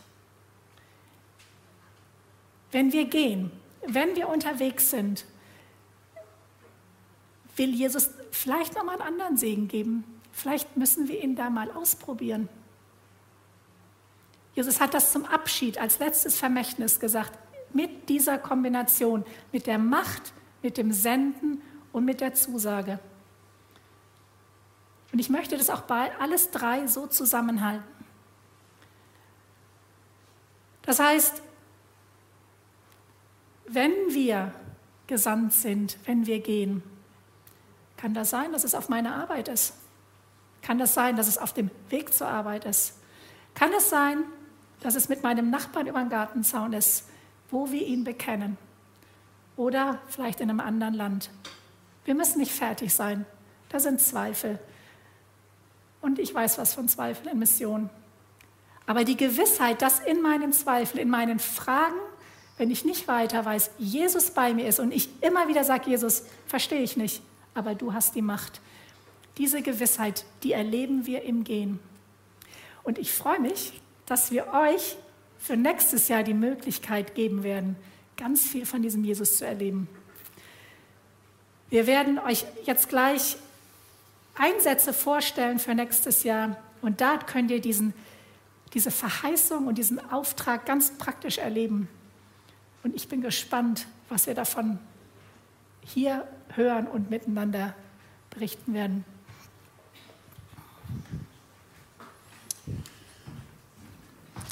Wenn 2.71 2.93
wir 2.93 3.05
gehen, 3.05 3.51
wenn 3.87 4.15
wir 4.15 4.29
unterwegs 4.29 4.91
sind, 4.91 5.25
will 7.57 7.75
Jesus 7.75 8.11
vielleicht 8.31 8.75
nochmal 8.77 9.01
einen 9.01 9.09
anderen 9.09 9.37
Segen 9.37 9.69
geben. 9.69 10.05
Vielleicht 10.33 10.77
müssen 10.77 11.09
wir 11.09 11.23
ihn 11.23 11.37
da 11.37 11.51
mal 11.51 11.71
ausprobieren. 11.73 12.49
Jesus 14.55 14.81
hat 14.81 14.95
das 14.95 15.13
zum 15.13 15.25
Abschied 15.25 15.79
als 15.79 15.99
letztes 15.99 16.39
Vermächtnis 16.39 17.01
gesagt, 17.01 17.39
mit 17.75 18.09
dieser 18.09 18.39
Kombination, 18.39 19.25
mit 19.53 19.67
der 19.67 19.79
Macht, 19.79 20.33
mit 20.63 20.77
dem 20.77 20.93
Senden 20.93 21.63
und 21.93 22.05
mit 22.05 22.21
der 22.21 22.35
Zusage. 22.35 22.99
Und 25.13 25.19
ich 25.19 25.29
möchte 25.29 25.57
das 25.57 25.71
auch 25.71 25.83
bei 25.83 26.11
alles 26.19 26.51
drei 26.51 26.87
so 26.87 27.07
zusammenhalten. 27.07 27.85
Das 30.83 30.99
heißt, 30.99 31.43
wenn 33.67 33.93
wir 34.09 34.53
gesandt 35.07 35.53
sind, 35.53 35.99
wenn 36.07 36.27
wir 36.27 36.41
gehen, 36.41 36.83
kann 37.97 38.15
das 38.15 38.31
sein, 38.31 38.53
dass 38.53 38.65
es 38.65 38.75
auf 38.75 38.89
meiner 38.89 39.15
Arbeit 39.15 39.49
ist. 39.49 39.75
Kann 40.63 40.79
das 40.79 40.95
sein, 40.95 41.17
dass 41.17 41.29
es 41.29 41.39
auf 41.39 41.53
dem 41.53 41.71
Weg 41.89 42.13
zur 42.13 42.29
Arbeit 42.29 42.65
ist? 42.65 42.99
Kann 43.55 43.71
es 43.77 43.91
sein, 43.91 44.25
dass 44.81 44.95
es 44.95 45.09
mit 45.09 45.23
meinem 45.23 45.51
Nachbarn 45.51 45.87
über 45.87 46.01
den 46.01 46.09
Gartenzaun 46.09 46.73
ist, 46.73 47.09
wo 47.53 47.71
wir 47.71 47.87
ihn 47.87 48.03
bekennen? 48.03 48.59
Oder 49.57 50.01
vielleicht 50.09 50.41
in 50.41 50.51
einem 50.51 50.61
anderen 50.61 50.95
Land? 50.95 51.31
Wir 52.05 52.15
müssen 52.15 52.41
nicht 52.41 52.51
fertig 52.51 52.93
sein. 52.93 53.27
Da 53.69 53.79
sind 53.79 54.01
Zweifel. 54.01 54.59
Und 56.01 56.19
ich 56.19 56.35
weiß 56.35 56.59
was 56.59 56.75
von 56.75 56.89
Zweifeln 56.89 57.29
in 57.29 57.39
Mission. 57.39 57.91
Aber 58.87 59.05
die 59.05 59.17
Gewissheit, 59.17 59.81
dass 59.83 60.01
in 60.01 60.21
meinen 60.21 60.53
Zweifeln, 60.53 61.01
in 61.01 61.09
meinen 61.09 61.39
Fragen, 61.39 61.95
wenn 62.59 62.71
ich 62.71 62.85
nicht 62.85 63.07
weiter 63.07 63.45
weiß, 63.45 63.71
Jesus 63.79 64.31
bei 64.31 64.53
mir 64.55 64.67
ist 64.67 64.81
und 64.81 64.93
ich 64.93 65.09
immer 65.23 65.49
wieder 65.49 65.63
sage, 65.63 65.89
Jesus, 65.91 66.25
verstehe 66.47 66.83
ich 66.83 66.97
nicht, 66.97 67.23
aber 67.55 67.75
du 67.75 67.93
hast 67.93 68.15
die 68.15 68.23
Macht. 68.23 68.61
Diese 69.39 69.63
Gewissheit, 69.63 70.25
die 70.43 70.53
erleben 70.53 71.07
wir 71.07 71.23
im 71.23 71.45
Gehen. 71.45 71.79
Und 72.83 72.99
ich 72.99 73.13
freue 73.13 73.41
mich, 73.41 73.81
dass 74.07 74.31
wir 74.31 74.53
euch 74.53 74.97
für 75.43 75.57
nächstes 75.57 76.07
Jahr 76.07 76.23
die 76.23 76.35
Möglichkeit 76.35 77.17
geben 77.17 77.43
werden, 77.43 77.75
ganz 78.17 78.47
viel 78.47 78.65
von 78.65 78.81
diesem 78.81 79.03
Jesus 79.03 79.39
zu 79.39 79.45
erleben. 79.45 79.89
Wir 81.69 81.89
werden 81.89 82.21
euch 82.21 82.47
jetzt 82.65 82.89
gleich 82.89 83.37
Einsätze 84.37 84.93
vorstellen 84.93 85.59
für 85.59 85.75
nächstes 85.75 86.23
Jahr 86.23 86.57
und 86.81 87.01
da 87.01 87.19
könnt 87.19 87.51
ihr 87.51 87.61
diesen, 87.61 87.93
diese 88.73 88.93
Verheißung 88.93 89.67
und 89.67 89.79
diesen 89.79 89.99
Auftrag 90.13 90.65
ganz 90.65 90.93
praktisch 90.93 91.39
erleben. 91.39 91.89
Und 92.85 92.95
ich 92.95 93.09
bin 93.09 93.21
gespannt, 93.21 93.87
was 94.09 94.29
wir 94.29 94.35
davon 94.35 94.79
hier 95.85 96.27
hören 96.55 96.87
und 96.87 97.11
miteinander 97.11 97.75
berichten 98.31 98.75
werden. 98.75 99.05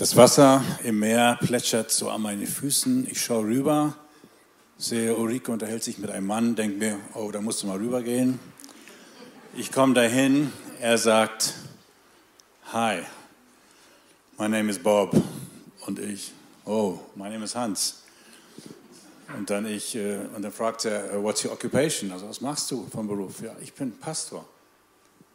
Das 0.00 0.16
Wasser 0.16 0.64
im 0.82 1.00
Meer 1.00 1.38
plätschert 1.42 1.90
so 1.90 2.08
an 2.08 2.22
meine 2.22 2.46
Füßen. 2.46 3.06
Ich 3.10 3.22
schaue 3.22 3.44
rüber, 3.44 3.94
sehe 4.78 5.14
Ulrike 5.14 5.52
unterhält 5.52 5.84
sich 5.84 5.98
mit 5.98 6.10
einem 6.10 6.26
Mann, 6.26 6.56
denke 6.56 6.78
mir, 6.78 6.98
oh, 7.12 7.30
da 7.30 7.42
musst 7.42 7.62
du 7.62 7.66
mal 7.66 7.76
rübergehen. 7.76 8.40
Ich 9.54 9.70
komme 9.70 9.92
dahin, 9.92 10.54
er 10.80 10.96
sagt, 10.96 11.52
Hi, 12.72 13.02
my 14.38 14.48
name 14.48 14.70
is 14.70 14.78
Bob. 14.78 15.14
Und 15.84 15.98
ich, 15.98 16.32
oh, 16.64 16.98
my 17.14 17.28
name 17.28 17.44
is 17.44 17.54
Hans. 17.54 18.02
Und 19.36 19.50
dann, 19.50 19.66
ich, 19.66 19.96
äh, 19.96 20.16
und 20.34 20.40
dann 20.40 20.52
fragt 20.52 20.86
er, 20.86 21.22
what's 21.22 21.44
your 21.44 21.52
occupation? 21.52 22.10
Also, 22.10 22.26
was 22.26 22.40
machst 22.40 22.70
du 22.70 22.86
vom 22.90 23.06
Beruf? 23.06 23.42
Ja, 23.42 23.54
ich 23.60 23.74
bin 23.74 23.92
Pastor. 23.98 24.48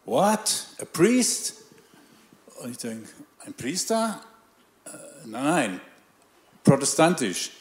What? 0.06 0.66
A 0.82 0.86
priest? 0.86 1.54
Und 2.64 2.72
ich 2.72 2.78
denke, 2.80 3.08
ein 3.46 3.54
Priester? 3.54 4.20
Nein, 5.26 5.44
nein, 5.44 5.82
protestantisch. 6.64 7.52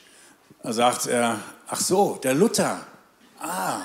Da 0.62 0.72
sagt 0.72 1.06
er, 1.06 1.40
ach 1.66 1.80
so, 1.80 2.18
der 2.22 2.34
Luther. 2.34 2.86
Ah, 3.38 3.80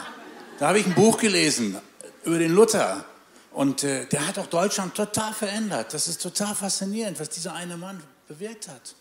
da 0.57 0.67
habe 0.67 0.79
ich 0.79 0.85
ein 0.85 0.95
Buch 0.95 1.17
gelesen 1.17 1.77
über 2.23 2.39
den 2.39 2.53
Luther. 2.53 3.05
Und 3.51 3.83
äh, 3.83 4.05
der 4.07 4.27
hat 4.27 4.37
auch 4.37 4.47
Deutschland 4.47 4.95
total 4.95 5.33
verändert. 5.33 5.93
Das 5.93 6.07
ist 6.07 6.21
total 6.21 6.55
faszinierend, 6.55 7.19
was 7.19 7.29
dieser 7.29 7.53
eine 7.53 7.77
Mann 7.77 8.01
bewirkt 8.27 8.67
hat. 8.67 8.95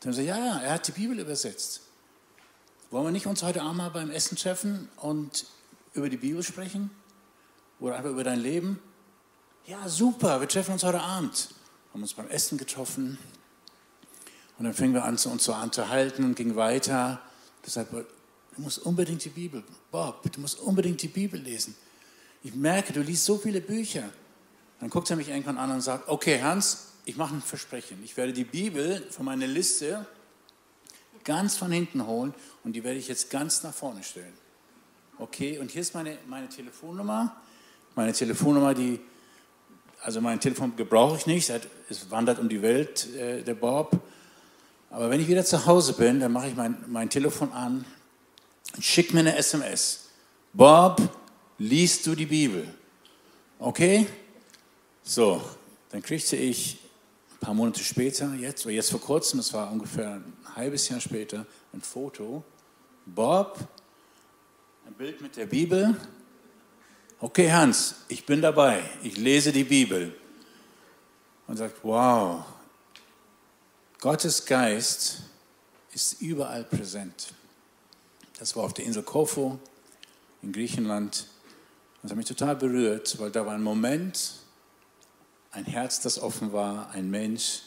Dann 0.00 0.12
sagt 0.12 0.26
er, 0.26 0.36
ja, 0.36 0.44
ja, 0.44 0.60
er 0.60 0.74
hat 0.74 0.86
die 0.86 0.92
Bibel 0.92 1.18
übersetzt. 1.18 1.82
Wollen 2.90 3.06
wir 3.06 3.12
nicht 3.12 3.26
uns 3.26 3.42
heute 3.42 3.62
Abend 3.62 3.78
mal 3.78 3.90
beim 3.90 4.10
Essen 4.10 4.36
treffen 4.36 4.88
und 4.96 5.46
über 5.94 6.08
die 6.08 6.16
Bibel 6.16 6.42
sprechen? 6.42 6.90
Oder 7.80 7.96
einfach 7.96 8.10
über 8.10 8.24
dein 8.24 8.40
Leben? 8.40 8.80
Ja, 9.66 9.88
super, 9.88 10.40
wir 10.40 10.48
treffen 10.48 10.72
uns 10.72 10.82
heute 10.82 11.00
Abend. 11.00 11.48
Haben 11.92 12.02
uns 12.02 12.14
beim 12.14 12.28
Essen 12.28 12.58
getroffen, 12.58 13.18
und 14.62 14.66
dann 14.66 14.74
fingen 14.74 14.94
wir 14.94 15.02
an, 15.02 15.14
uns 15.16 15.42
zu 15.42 15.52
unterhalten 15.52 16.24
und 16.24 16.36
ging 16.36 16.54
weiter. 16.54 17.20
Deshalb, 17.66 17.90
du 17.90 18.62
musst 18.62 18.78
unbedingt 18.78 19.24
die 19.24 19.30
Bibel, 19.30 19.64
Bob, 19.90 20.22
du 20.30 20.40
musst 20.40 20.60
unbedingt 20.60 21.02
die 21.02 21.08
Bibel 21.08 21.40
lesen. 21.40 21.74
Ich 22.44 22.54
merke, 22.54 22.92
du 22.92 23.00
liest 23.00 23.24
so 23.24 23.38
viele 23.38 23.60
Bücher. 23.60 24.08
Dann 24.78 24.88
guckt 24.88 25.10
er 25.10 25.16
mich 25.16 25.30
irgendwann 25.30 25.58
an 25.58 25.72
und 25.72 25.80
sagt, 25.80 26.08
okay, 26.08 26.40
Hans, 26.42 26.92
ich 27.04 27.16
mache 27.16 27.34
ein 27.34 27.42
Versprechen. 27.42 27.98
Ich 28.04 28.16
werde 28.16 28.32
die 28.32 28.44
Bibel 28.44 29.04
von 29.10 29.24
meiner 29.24 29.48
Liste 29.48 30.06
ganz 31.24 31.56
von 31.56 31.72
hinten 31.72 32.06
holen 32.06 32.32
und 32.62 32.74
die 32.74 32.84
werde 32.84 33.00
ich 33.00 33.08
jetzt 33.08 33.30
ganz 33.30 33.64
nach 33.64 33.74
vorne 33.74 34.04
stellen. 34.04 34.32
Okay, 35.18 35.58
und 35.58 35.72
hier 35.72 35.82
ist 35.82 35.92
meine, 35.94 36.18
meine 36.28 36.48
Telefonnummer. 36.48 37.36
Meine 37.96 38.12
Telefonnummer, 38.12 38.74
die, 38.74 39.00
also 40.02 40.20
mein 40.20 40.40
Telefon 40.40 40.74
gebrauche 40.76 41.16
ich 41.16 41.26
nicht, 41.26 41.50
es 41.88 42.10
wandert 42.10 42.38
um 42.38 42.48
die 42.48 42.60
Welt, 42.60 43.14
äh, 43.14 43.42
der 43.42 43.54
Bob. 43.54 43.98
Aber 44.90 45.08
wenn 45.08 45.20
ich 45.20 45.28
wieder 45.28 45.44
zu 45.44 45.64
Hause 45.64 45.94
bin, 45.94 46.20
dann 46.20 46.32
mache 46.32 46.48
ich 46.48 46.56
mein, 46.56 46.76
mein 46.88 47.08
Telefon 47.08 47.52
an 47.52 47.84
und 48.74 48.84
schicke 48.84 49.14
mir 49.14 49.20
eine 49.20 49.36
SMS. 49.36 50.08
Bob, 50.52 51.00
liest 51.58 52.06
du 52.06 52.14
die 52.14 52.26
Bibel? 52.26 52.66
Okay? 53.58 54.06
So, 55.02 55.40
dann 55.90 56.02
kriegte 56.02 56.36
ich 56.36 56.78
ein 57.34 57.38
paar 57.38 57.54
Monate 57.54 57.82
später, 57.82 58.34
jetzt, 58.34 58.66
oder 58.66 58.74
jetzt 58.74 58.90
vor 58.90 59.00
kurzem, 59.00 59.38
das 59.38 59.52
war 59.52 59.70
ungefähr 59.70 60.14
ein 60.14 60.34
halbes 60.56 60.88
Jahr 60.88 61.00
später, 61.00 61.46
ein 61.72 61.80
Foto. 61.80 62.42
Bob, 63.06 63.58
ein 64.86 64.94
Bild 64.94 65.20
mit 65.20 65.36
der 65.36 65.46
Bibel. 65.46 65.96
Okay, 67.22 67.52
Hans, 67.52 67.94
ich 68.08 68.26
bin 68.26 68.42
dabei. 68.42 68.82
Ich 69.04 69.16
lese 69.16 69.52
die 69.52 69.62
Bibel. 69.62 70.12
Und 71.46 71.56
sagt, 71.56 71.76
wow, 71.84 72.44
Gottes 74.00 74.44
Geist 74.44 75.22
ist 75.92 76.20
überall 76.20 76.64
präsent. 76.64 77.32
Das 78.40 78.56
war 78.56 78.64
auf 78.64 78.74
der 78.74 78.86
Insel 78.86 79.04
Korfu 79.04 79.56
in 80.42 80.50
Griechenland. 80.50 81.28
Das 82.02 82.10
hat 82.10 82.16
mich 82.16 82.26
total 82.26 82.56
berührt, 82.56 83.16
weil 83.20 83.30
da 83.30 83.46
war 83.46 83.54
ein 83.54 83.62
Moment, 83.62 84.32
ein 85.52 85.64
Herz, 85.64 86.00
das 86.00 86.18
offen 86.18 86.52
war, 86.52 86.90
ein 86.90 87.08
Mensch 87.08 87.62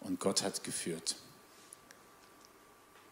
und 0.00 0.18
Gott 0.18 0.42
hat 0.42 0.64
geführt. 0.64 1.16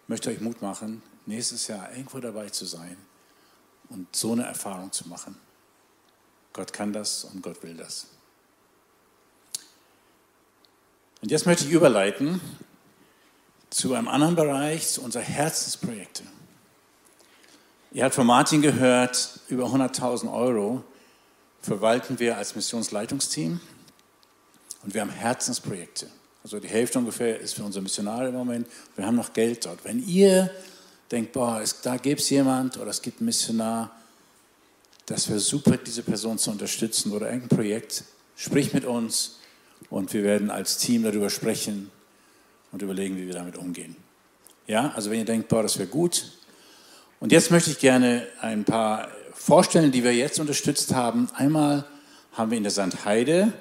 Ich 0.05 0.09
möchte 0.09 0.31
euch 0.31 0.41
Mut 0.41 0.63
machen, 0.63 1.03
nächstes 1.27 1.67
Jahr 1.67 1.93
irgendwo 1.93 2.19
dabei 2.19 2.49
zu 2.49 2.65
sein 2.65 2.97
und 3.91 4.17
so 4.17 4.33
eine 4.33 4.45
Erfahrung 4.45 4.91
zu 4.91 5.07
machen. 5.07 5.37
Gott 6.53 6.73
kann 6.73 6.93
das 6.93 7.25
und 7.25 7.43
Gott 7.43 7.63
will 7.63 7.75
das. 7.75 8.07
Und 11.23 11.31
jetzt 11.31 11.47
möchte 11.47 11.65
ich 11.65 11.71
überleiten 11.71 12.41
zu 13.71 13.95
einem 13.95 14.09
anderen 14.09 14.37
Bereich, 14.37 14.89
zu 14.89 15.03
unseren 15.03 15.23
Herzensprojekten. 15.23 16.27
Ihr 17.93 18.05
habt 18.05 18.15
von 18.15 18.27
Martin 18.27 18.61
gehört, 18.61 19.41
über 19.49 19.67
100.000 19.67 20.33
Euro 20.33 20.83
verwalten 21.63 22.19
wir 22.19 22.37
als 22.37 22.55
Missionsleitungsteam 22.57 23.61
und 24.83 24.95
wir 24.95 25.01
haben 25.01 25.11
Herzensprojekte. 25.11 26.09
Also 26.43 26.59
die 26.59 26.69
Hälfte 26.69 26.99
ungefähr 26.99 27.39
ist 27.39 27.55
für 27.55 27.63
unsere 27.63 27.83
Missionare 27.83 28.29
im 28.29 28.35
Moment. 28.35 28.67
Wir 28.97 29.07
haben 29.07 29.17
noch 29.17 29.33
Geld 29.33 29.65
dort. 29.65 29.85
Wenn 29.85 30.05
ihr 30.07 30.51
denkt, 31.11 31.33
boah, 31.33 31.63
da 31.83 31.97
gibt 31.99 32.21
es 32.21 32.31
jemand 32.31 32.79
oder 32.79 32.91
es 32.91 33.01
gibt 33.01 33.21
einen 33.21 33.27
Missionar, 33.27 33.95
das 35.07 35.29
wäre 35.29 35.41
super, 35.41 35.77
diese 35.77 36.03
Person 36.03 36.39
zu 36.39 36.51
unterstützen 36.51 37.13
oder 37.13 37.27
irgendein 37.27 37.57
Projekt, 37.57 38.05
sprich 38.37 38.73
mit 38.73 38.85
uns 38.85 39.39
und 39.91 40.13
wir 40.13 40.23
werden 40.23 40.51
als 40.51 40.79
Team 40.79 41.03
darüber 41.03 41.31
sprechen 41.31 41.91
und 42.71 42.83
überlegen, 42.83 43.17
wie 43.17 43.27
wir 43.27 43.35
damit 43.35 43.57
umgehen. 43.57 43.97
Ja, 44.67 44.93
also 44.95 45.11
wenn 45.11 45.19
ihr 45.19 45.25
denkt, 45.25 45.49
boah, 45.49 45.63
das 45.63 45.79
wäre 45.79 45.89
gut. 45.89 46.33
Und 47.21 47.33
jetzt 47.33 47.51
möchte 47.51 47.71
ich 47.71 47.79
gerne 47.79 48.27
ein 48.41 48.65
paar 48.65 49.09
vorstellen, 49.35 49.93
die 49.93 50.05
wir 50.05 50.15
jetzt 50.15 50.39
unterstützt 50.41 50.95
haben. 50.95 51.29
Einmal 51.35 51.85
haben 52.33 52.51
wir 52.51 52.57
in 52.57 52.65
der 52.65 52.73
Sandheide 52.73 53.53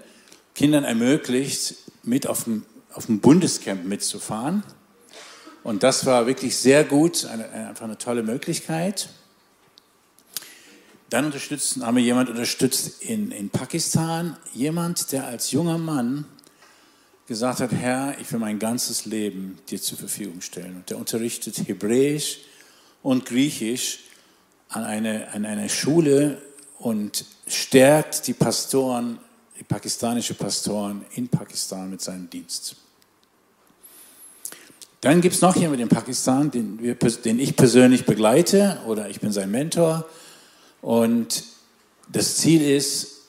Kindern 0.55 0.83
ermöglicht, 0.83 1.75
mit 2.03 2.27
auf 2.27 2.43
dem, 2.43 2.65
auf 2.93 3.05
dem 3.05 3.19
Bundescamp 3.19 3.85
mitzufahren. 3.85 4.63
Und 5.63 5.83
das 5.83 6.05
war 6.05 6.27
wirklich 6.27 6.57
sehr 6.57 6.83
gut, 6.83 7.25
eine, 7.25 7.49
einfach 7.49 7.85
eine 7.85 7.97
tolle 7.97 8.23
Möglichkeit. 8.23 9.09
Dann 11.11 11.25
unterstützen, 11.25 11.85
haben 11.85 11.97
wir 11.97 12.03
jemanden 12.03 12.31
unterstützt 12.31 13.03
in, 13.03 13.31
in 13.31 13.49
Pakistan, 13.49 14.37
jemand, 14.53 15.11
der 15.11 15.27
als 15.27 15.51
junger 15.51 15.77
Mann 15.77 16.23
gesagt 17.27 17.59
hat, 17.59 17.73
Herr, 17.73 18.15
ich 18.21 18.31
will 18.31 18.39
mein 18.39 18.59
ganzes 18.59 19.03
Leben 19.03 19.57
dir 19.69 19.81
zur 19.81 19.97
Verfügung 19.97 20.39
stellen. 20.39 20.77
Und 20.77 20.89
der 20.89 20.97
unterrichtet 20.97 21.67
Hebräisch 21.67 22.39
und 23.03 23.25
Griechisch 23.25 23.99
an, 24.69 24.85
eine, 24.85 25.27
an 25.33 25.45
einer 25.45 25.67
Schule 25.67 26.41
und 26.79 27.25
stärkt 27.45 28.27
die 28.27 28.33
Pastoren, 28.33 29.19
die 29.59 29.65
pakistanische 29.65 30.33
Pastoren 30.33 31.03
in 31.15 31.27
Pakistan 31.27 31.89
mit 31.89 31.99
seinem 31.99 32.29
Dienst. 32.29 32.77
Dann 35.01 35.19
gibt 35.19 35.35
es 35.35 35.41
noch 35.41 35.57
jemanden 35.57 35.81
in 35.81 35.89
Pakistan, 35.89 36.51
den, 36.51 36.81
wir, 36.81 36.95
den 36.95 37.37
ich 37.37 37.57
persönlich 37.57 38.05
begleite 38.05 38.79
oder 38.87 39.09
ich 39.09 39.19
bin 39.19 39.33
sein 39.33 39.51
Mentor. 39.51 40.07
Und 40.81 41.43
das 42.11 42.37
Ziel 42.37 42.61
ist, 42.61 43.21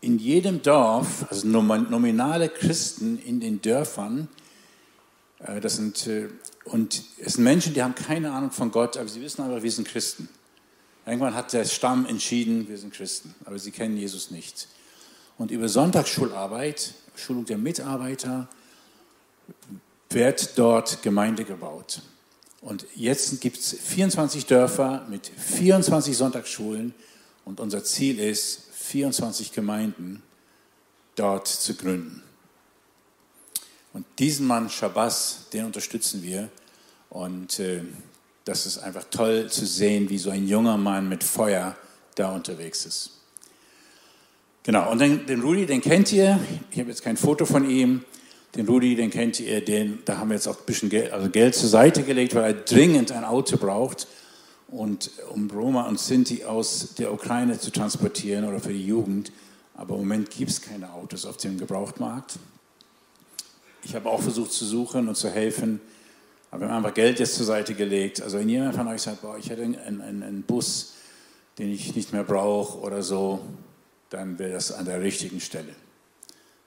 in 0.00 0.18
jedem 0.18 0.60
Dorf, 0.62 1.24
also 1.30 1.46
nominale 1.48 2.50
Christen 2.50 3.18
in 3.18 3.40
den 3.40 3.62
Dörfern, 3.62 4.28
äh, 5.38 5.60
das 5.60 5.76
sind, 5.76 6.06
äh, 6.06 6.28
und 6.64 7.02
es 7.18 7.34
sind 7.34 7.44
Menschen, 7.44 7.72
die 7.72 7.82
haben 7.82 7.94
keine 7.94 8.32
Ahnung 8.32 8.50
von 8.50 8.70
Gott, 8.70 8.96
aber 8.96 9.08
sie 9.08 9.22
wissen 9.22 9.42
aber, 9.42 9.62
wir 9.62 9.70
sind 9.70 9.88
Christen. 9.88 10.28
Irgendwann 11.06 11.34
hat 11.34 11.52
der 11.52 11.64
Stamm 11.64 12.06
entschieden, 12.06 12.68
wir 12.68 12.78
sind 12.78 12.92
Christen, 12.92 13.34
aber 13.44 13.58
sie 13.58 13.70
kennen 13.70 13.96
Jesus 13.96 14.30
nicht. 14.30 14.68
Und 15.38 15.50
über 15.50 15.68
Sonntagsschularbeit, 15.68 16.94
Schulung 17.16 17.44
der 17.44 17.58
Mitarbeiter, 17.58 18.48
wird 20.10 20.58
dort 20.58 21.02
Gemeinde 21.02 21.44
gebaut. 21.44 22.02
Und 22.64 22.86
jetzt 22.96 23.42
gibt 23.42 23.58
es 23.58 23.76
24 23.78 24.46
Dörfer 24.46 25.06
mit 25.10 25.26
24 25.26 26.16
Sonntagsschulen 26.16 26.94
und 27.44 27.60
unser 27.60 27.84
Ziel 27.84 28.18
ist, 28.18 28.62
24 28.72 29.52
Gemeinden 29.52 30.22
dort 31.14 31.46
zu 31.46 31.74
gründen. 31.74 32.22
Und 33.92 34.06
diesen 34.18 34.46
Mann 34.46 34.70
Shabazz, 34.70 35.50
den 35.52 35.66
unterstützen 35.66 36.22
wir. 36.22 36.48
Und 37.10 37.60
äh, 37.60 37.82
das 38.46 38.64
ist 38.64 38.78
einfach 38.78 39.04
toll 39.10 39.50
zu 39.50 39.66
sehen, 39.66 40.08
wie 40.08 40.18
so 40.18 40.30
ein 40.30 40.48
junger 40.48 40.78
Mann 40.78 41.06
mit 41.06 41.22
Feuer 41.22 41.76
da 42.14 42.34
unterwegs 42.34 42.86
ist. 42.86 43.10
Genau, 44.62 44.90
und 44.90 45.00
den, 45.00 45.26
den 45.26 45.42
Rudi, 45.42 45.66
den 45.66 45.82
kennt 45.82 46.10
ihr. 46.12 46.40
Ich 46.70 46.78
habe 46.78 46.88
jetzt 46.88 47.02
kein 47.02 47.18
Foto 47.18 47.44
von 47.44 47.68
ihm. 47.68 48.06
Den 48.54 48.68
Rudi, 48.68 48.94
den 48.94 49.10
kennt 49.10 49.40
ihr, 49.40 49.64
den, 49.64 50.00
da 50.04 50.18
haben 50.18 50.28
wir 50.28 50.36
jetzt 50.36 50.46
auch 50.46 50.58
ein 50.58 50.64
bisschen 50.66 50.88
Geld, 50.88 51.12
also 51.12 51.28
Geld 51.28 51.54
zur 51.56 51.68
Seite 51.68 52.04
gelegt, 52.04 52.34
weil 52.34 52.44
er 52.44 52.52
dringend 52.54 53.10
ein 53.10 53.24
Auto 53.24 53.56
braucht. 53.56 54.06
Und 54.68 55.10
um 55.30 55.50
Roma 55.50 55.88
und 55.88 55.98
Sinti 55.98 56.44
aus 56.44 56.94
der 56.98 57.12
Ukraine 57.12 57.58
zu 57.58 57.70
transportieren 57.70 58.44
oder 58.44 58.60
für 58.60 58.72
die 58.72 58.86
Jugend. 58.86 59.32
Aber 59.74 59.94
im 59.94 60.00
Moment 60.00 60.30
gibt 60.30 60.50
es 60.50 60.60
keine 60.62 60.92
Autos 60.92 61.26
auf 61.26 61.36
dem 61.36 61.58
Gebrauchtmarkt. 61.58 62.38
Ich 63.82 63.94
habe 63.94 64.08
auch 64.08 64.22
versucht 64.22 64.52
zu 64.52 64.64
suchen 64.64 65.08
und 65.08 65.16
zu 65.16 65.28
helfen, 65.28 65.80
aber 66.50 66.62
wir 66.62 66.68
haben 66.68 66.84
einfach 66.84 66.94
Geld 66.94 67.18
jetzt 67.18 67.34
zur 67.34 67.46
Seite 67.46 67.74
gelegt. 67.74 68.22
Also 68.22 68.38
wenn 68.38 68.48
jemand 68.48 68.76
von 68.76 68.86
euch 68.86 69.02
sagt, 69.02 69.22
boah, 69.22 69.36
ich 69.36 69.50
hätte 69.50 69.62
einen, 69.62 70.00
einen, 70.00 70.22
einen 70.22 70.42
Bus, 70.42 70.94
den 71.58 71.72
ich 71.72 71.94
nicht 71.94 72.12
mehr 72.12 72.24
brauche 72.24 72.78
oder 72.78 73.02
so, 73.02 73.40
dann 74.10 74.38
wäre 74.38 74.52
das 74.52 74.70
an 74.72 74.84
der 74.84 75.02
richtigen 75.02 75.40
Stelle. 75.40 75.74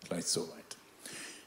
Vielleicht 0.06 0.28
so. 0.28 0.48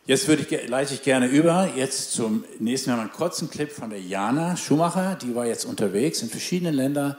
Jetzt 0.07 0.27
würde 0.29 0.43
ich, 0.43 0.69
leite 0.69 0.95
ich 0.95 1.03
gerne 1.03 1.27
über, 1.27 1.69
jetzt 1.77 2.13
zum 2.13 2.45
nächsten 2.59 2.91
Mal 2.91 3.01
einen 3.01 3.13
kurzen 3.13 3.51
Clip 3.51 3.71
von 3.71 3.91
der 3.91 4.01
Jana 4.01 4.57
Schumacher, 4.57 5.15
die 5.15 5.35
war 5.35 5.47
jetzt 5.47 5.67
unterwegs 5.67 6.23
in 6.23 6.31
verschiedenen 6.31 6.75
Ländern 6.75 7.17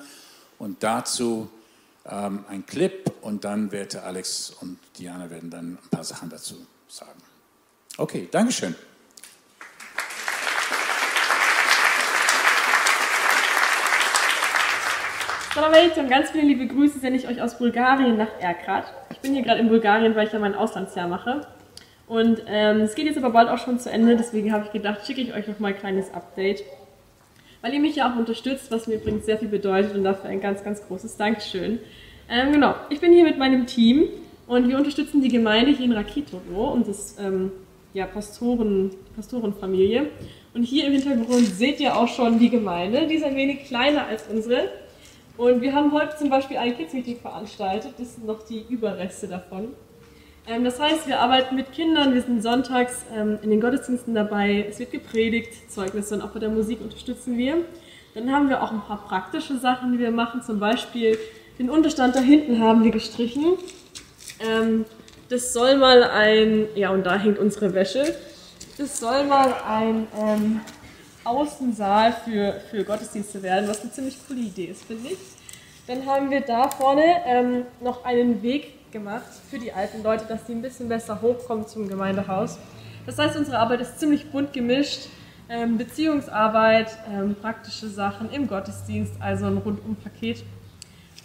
und 0.57 0.81
dazu 0.81 1.49
ähm, 2.09 2.43
ein 2.49 2.65
Clip 2.65 3.11
und 3.21 3.45
dann 3.45 3.71
werden 3.71 4.01
Alex 4.01 4.51
und 4.61 4.79
Diana 4.97 5.29
werden 5.29 5.51
dann 5.51 5.77
ein 5.83 5.89
paar 5.91 6.03
Sachen 6.03 6.29
dazu 6.29 6.55
sagen. 6.87 7.21
Okay, 7.97 8.27
Dankeschön. 8.31 8.75
Salam 15.53 15.71
alaikum, 15.71 16.09
ganz 16.09 16.31
viele 16.31 16.45
liebe 16.45 16.65
Grüße 16.65 16.99
sende 16.99 17.19
ich 17.19 17.27
euch 17.27 17.41
aus 17.41 17.59
Bulgarien 17.59 18.17
nach 18.17 18.39
Erkrat. 18.39 18.85
Ich 19.11 19.19
bin 19.19 19.33
hier 19.33 19.43
gerade 19.43 19.59
in 19.59 19.69
Bulgarien, 19.69 20.15
weil 20.15 20.25
ich 20.25 20.33
ja 20.33 20.39
mein 20.39 20.55
Auslandsjahr 20.55 21.07
mache. 21.07 21.45
Und 22.11 22.43
ähm, 22.45 22.81
es 22.81 22.93
geht 22.95 23.05
jetzt 23.05 23.17
aber 23.17 23.29
bald 23.29 23.47
auch 23.47 23.57
schon 23.57 23.79
zu 23.79 23.89
Ende, 23.89 24.17
deswegen 24.17 24.51
habe 24.51 24.65
ich 24.65 24.73
gedacht, 24.73 25.07
schicke 25.07 25.21
ich 25.21 25.33
euch 25.33 25.47
noch 25.47 25.59
mal 25.59 25.69
ein 25.69 25.77
kleines 25.77 26.13
Update. 26.13 26.61
Weil 27.61 27.73
ihr 27.73 27.79
mich 27.79 27.95
ja 27.95 28.11
auch 28.11 28.19
unterstützt, 28.19 28.69
was 28.69 28.85
mir 28.85 28.95
übrigens 28.95 29.25
sehr 29.25 29.37
viel 29.37 29.47
bedeutet 29.47 29.95
und 29.95 30.03
dafür 30.03 30.29
ein 30.29 30.41
ganz, 30.41 30.61
ganz 30.61 30.85
großes 30.85 31.15
Dankeschön. 31.15 31.79
Ähm, 32.29 32.51
genau, 32.51 32.75
ich 32.89 32.99
bin 32.99 33.13
hier 33.13 33.23
mit 33.23 33.37
meinem 33.37 33.65
Team 33.65 34.09
und 34.45 34.67
wir 34.67 34.77
unterstützen 34.77 35.21
die 35.21 35.29
Gemeinde 35.29 35.71
hier 35.71 35.85
in 35.85 35.93
Rakitovo 35.93 36.73
und 36.73 36.85
das 36.85 37.15
ähm, 37.17 37.53
ja, 37.93 38.07
Pastoren, 38.07 38.91
Pastorenfamilie. 39.15 40.07
Und 40.53 40.63
hier 40.63 40.87
im 40.87 40.91
Hintergrund 40.91 41.45
seht 41.45 41.79
ihr 41.79 41.95
auch 41.95 42.09
schon 42.09 42.39
die 42.39 42.49
Gemeinde, 42.49 43.07
die 43.07 43.15
ist 43.15 43.23
ein 43.23 43.37
wenig 43.37 43.67
kleiner 43.67 44.07
als 44.07 44.27
unsere. 44.27 44.69
Und 45.37 45.61
wir 45.61 45.73
haben 45.73 45.93
heute 45.93 46.17
zum 46.17 46.29
Beispiel 46.29 46.57
ein 46.57 46.75
Kids-Meeting 46.75 47.21
veranstaltet, 47.21 47.93
das 47.97 48.15
sind 48.15 48.27
noch 48.27 48.43
die 48.45 48.65
Überreste 48.67 49.29
davon. 49.29 49.69
Ähm, 50.47 50.63
das 50.63 50.79
heißt, 50.79 51.07
wir 51.07 51.19
arbeiten 51.19 51.55
mit 51.55 51.71
Kindern, 51.71 52.13
wir 52.13 52.21
sind 52.21 52.41
sonntags 52.41 53.05
ähm, 53.15 53.39
in 53.41 53.49
den 53.49 53.61
Gottesdiensten 53.61 54.15
dabei, 54.15 54.65
es 54.69 54.79
wird 54.79 54.91
gepredigt, 54.91 55.71
Zeugnisse 55.71 56.15
und 56.15 56.21
auch 56.21 56.29
bei 56.29 56.39
der 56.39 56.49
Musik 56.49 56.81
unterstützen 56.81 57.37
wir. 57.37 57.57
Dann 58.13 58.31
haben 58.31 58.49
wir 58.49 58.61
auch 58.61 58.71
ein 58.71 58.81
paar 58.81 59.05
praktische 59.07 59.57
Sachen, 59.57 59.93
die 59.93 59.99
wir 59.99 60.11
machen, 60.11 60.41
zum 60.41 60.59
Beispiel 60.59 61.17
den 61.59 61.69
Unterstand 61.69 62.15
da 62.15 62.19
hinten 62.19 62.59
haben 62.59 62.83
wir 62.83 62.91
gestrichen. 62.91 63.57
Ähm, 64.39 64.85
das 65.29 65.53
soll 65.53 65.77
mal 65.77 66.03
ein, 66.03 66.67
ja 66.75 66.89
und 66.89 67.05
da 67.05 67.15
hängt 67.15 67.39
unsere 67.39 67.73
Wäsche, 67.73 68.15
das 68.77 68.99
soll 68.99 69.23
mal 69.25 69.53
ein 69.67 70.07
ähm, 70.19 70.61
Außensaal 71.23 72.13
für, 72.25 72.59
für 72.71 72.83
Gottesdienste 72.83 73.43
werden, 73.43 73.69
was 73.69 73.81
eine 73.81 73.91
ziemlich 73.91 74.17
coole 74.27 74.39
Idee 74.39 74.65
ist, 74.65 74.85
finde 74.85 75.09
ich. 75.09 75.17
Dann 75.87 76.05
haben 76.05 76.31
wir 76.31 76.41
da 76.41 76.67
vorne 76.69 77.03
ähm, 77.25 77.65
noch 77.79 78.03
einen 78.05 78.41
Weg 78.41 78.73
gemacht 78.91 79.25
für 79.49 79.59
die 79.59 79.73
alten 79.73 80.03
Leute, 80.03 80.25
dass 80.25 80.47
sie 80.47 80.53
ein 80.53 80.61
bisschen 80.61 80.89
besser 80.89 81.21
hochkommen 81.21 81.67
zum 81.67 81.87
Gemeindehaus. 81.87 82.59
Das 83.05 83.17
heißt, 83.17 83.37
unsere 83.37 83.59
Arbeit 83.59 83.81
ist 83.81 83.99
ziemlich 83.99 84.31
bunt 84.31 84.53
gemischt. 84.53 85.07
Ähm, 85.49 85.77
Beziehungsarbeit, 85.77 86.97
ähm, 87.11 87.35
praktische 87.35 87.89
Sachen 87.89 88.31
im 88.31 88.47
Gottesdienst, 88.47 89.13
also 89.19 89.47
ein 89.47 89.57
Rundum-Paket. 89.57 90.43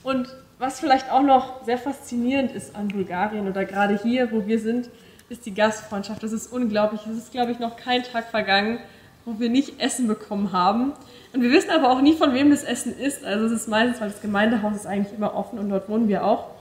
Und 0.03 0.29
was 0.59 0.81
vielleicht 0.81 1.13
auch 1.13 1.23
noch 1.23 1.65
sehr 1.65 1.79
faszinierend 1.79 2.53
ist 2.53 2.75
an 2.75 2.89
Bulgarien 2.89 3.47
oder 3.47 3.65
gerade 3.65 3.99
hier, 4.03 4.33
wo 4.33 4.47
wir 4.47 4.59
sind, 4.59 4.89
ist 5.29 5.45
die 5.47 5.55
Gastfreundschaft. 5.55 6.23
Das 6.23 6.33
ist 6.33 6.53
unglaublich. 6.53 7.03
Es 7.07 7.19
ist, 7.19 7.33
glaube 7.33 7.53
ich, 7.53 7.59
noch 7.59 7.77
kein 7.77 8.03
Tag 8.03 8.31
vergangen, 8.31 8.79
wo 9.25 9.39
wir 9.39 9.51
nicht 9.51 9.81
Essen 9.81 10.07
bekommen 10.07 10.53
haben. 10.53 10.93
Und 11.33 11.43
wir 11.43 11.51
wissen 11.51 11.71
aber 11.71 11.91
auch 11.91 12.01
nie, 12.01 12.15
von 12.15 12.33
wem 12.33 12.51
das 12.51 12.65
Essen 12.65 12.97
ist. 12.97 13.25
Also 13.25 13.47
es 13.47 13.53
ist 13.53 13.69
meistens, 13.69 14.01
weil 14.01 14.11
das 14.11 14.23
Gemeindehaus 14.23 14.77
ist 14.77 14.87
eigentlich 14.87 15.15
immer 15.15 15.35
offen 15.35 15.59
und 15.59 15.69
dort 15.69 15.89
wohnen 15.89 16.09
wir 16.09 16.25
auch. 16.25 16.56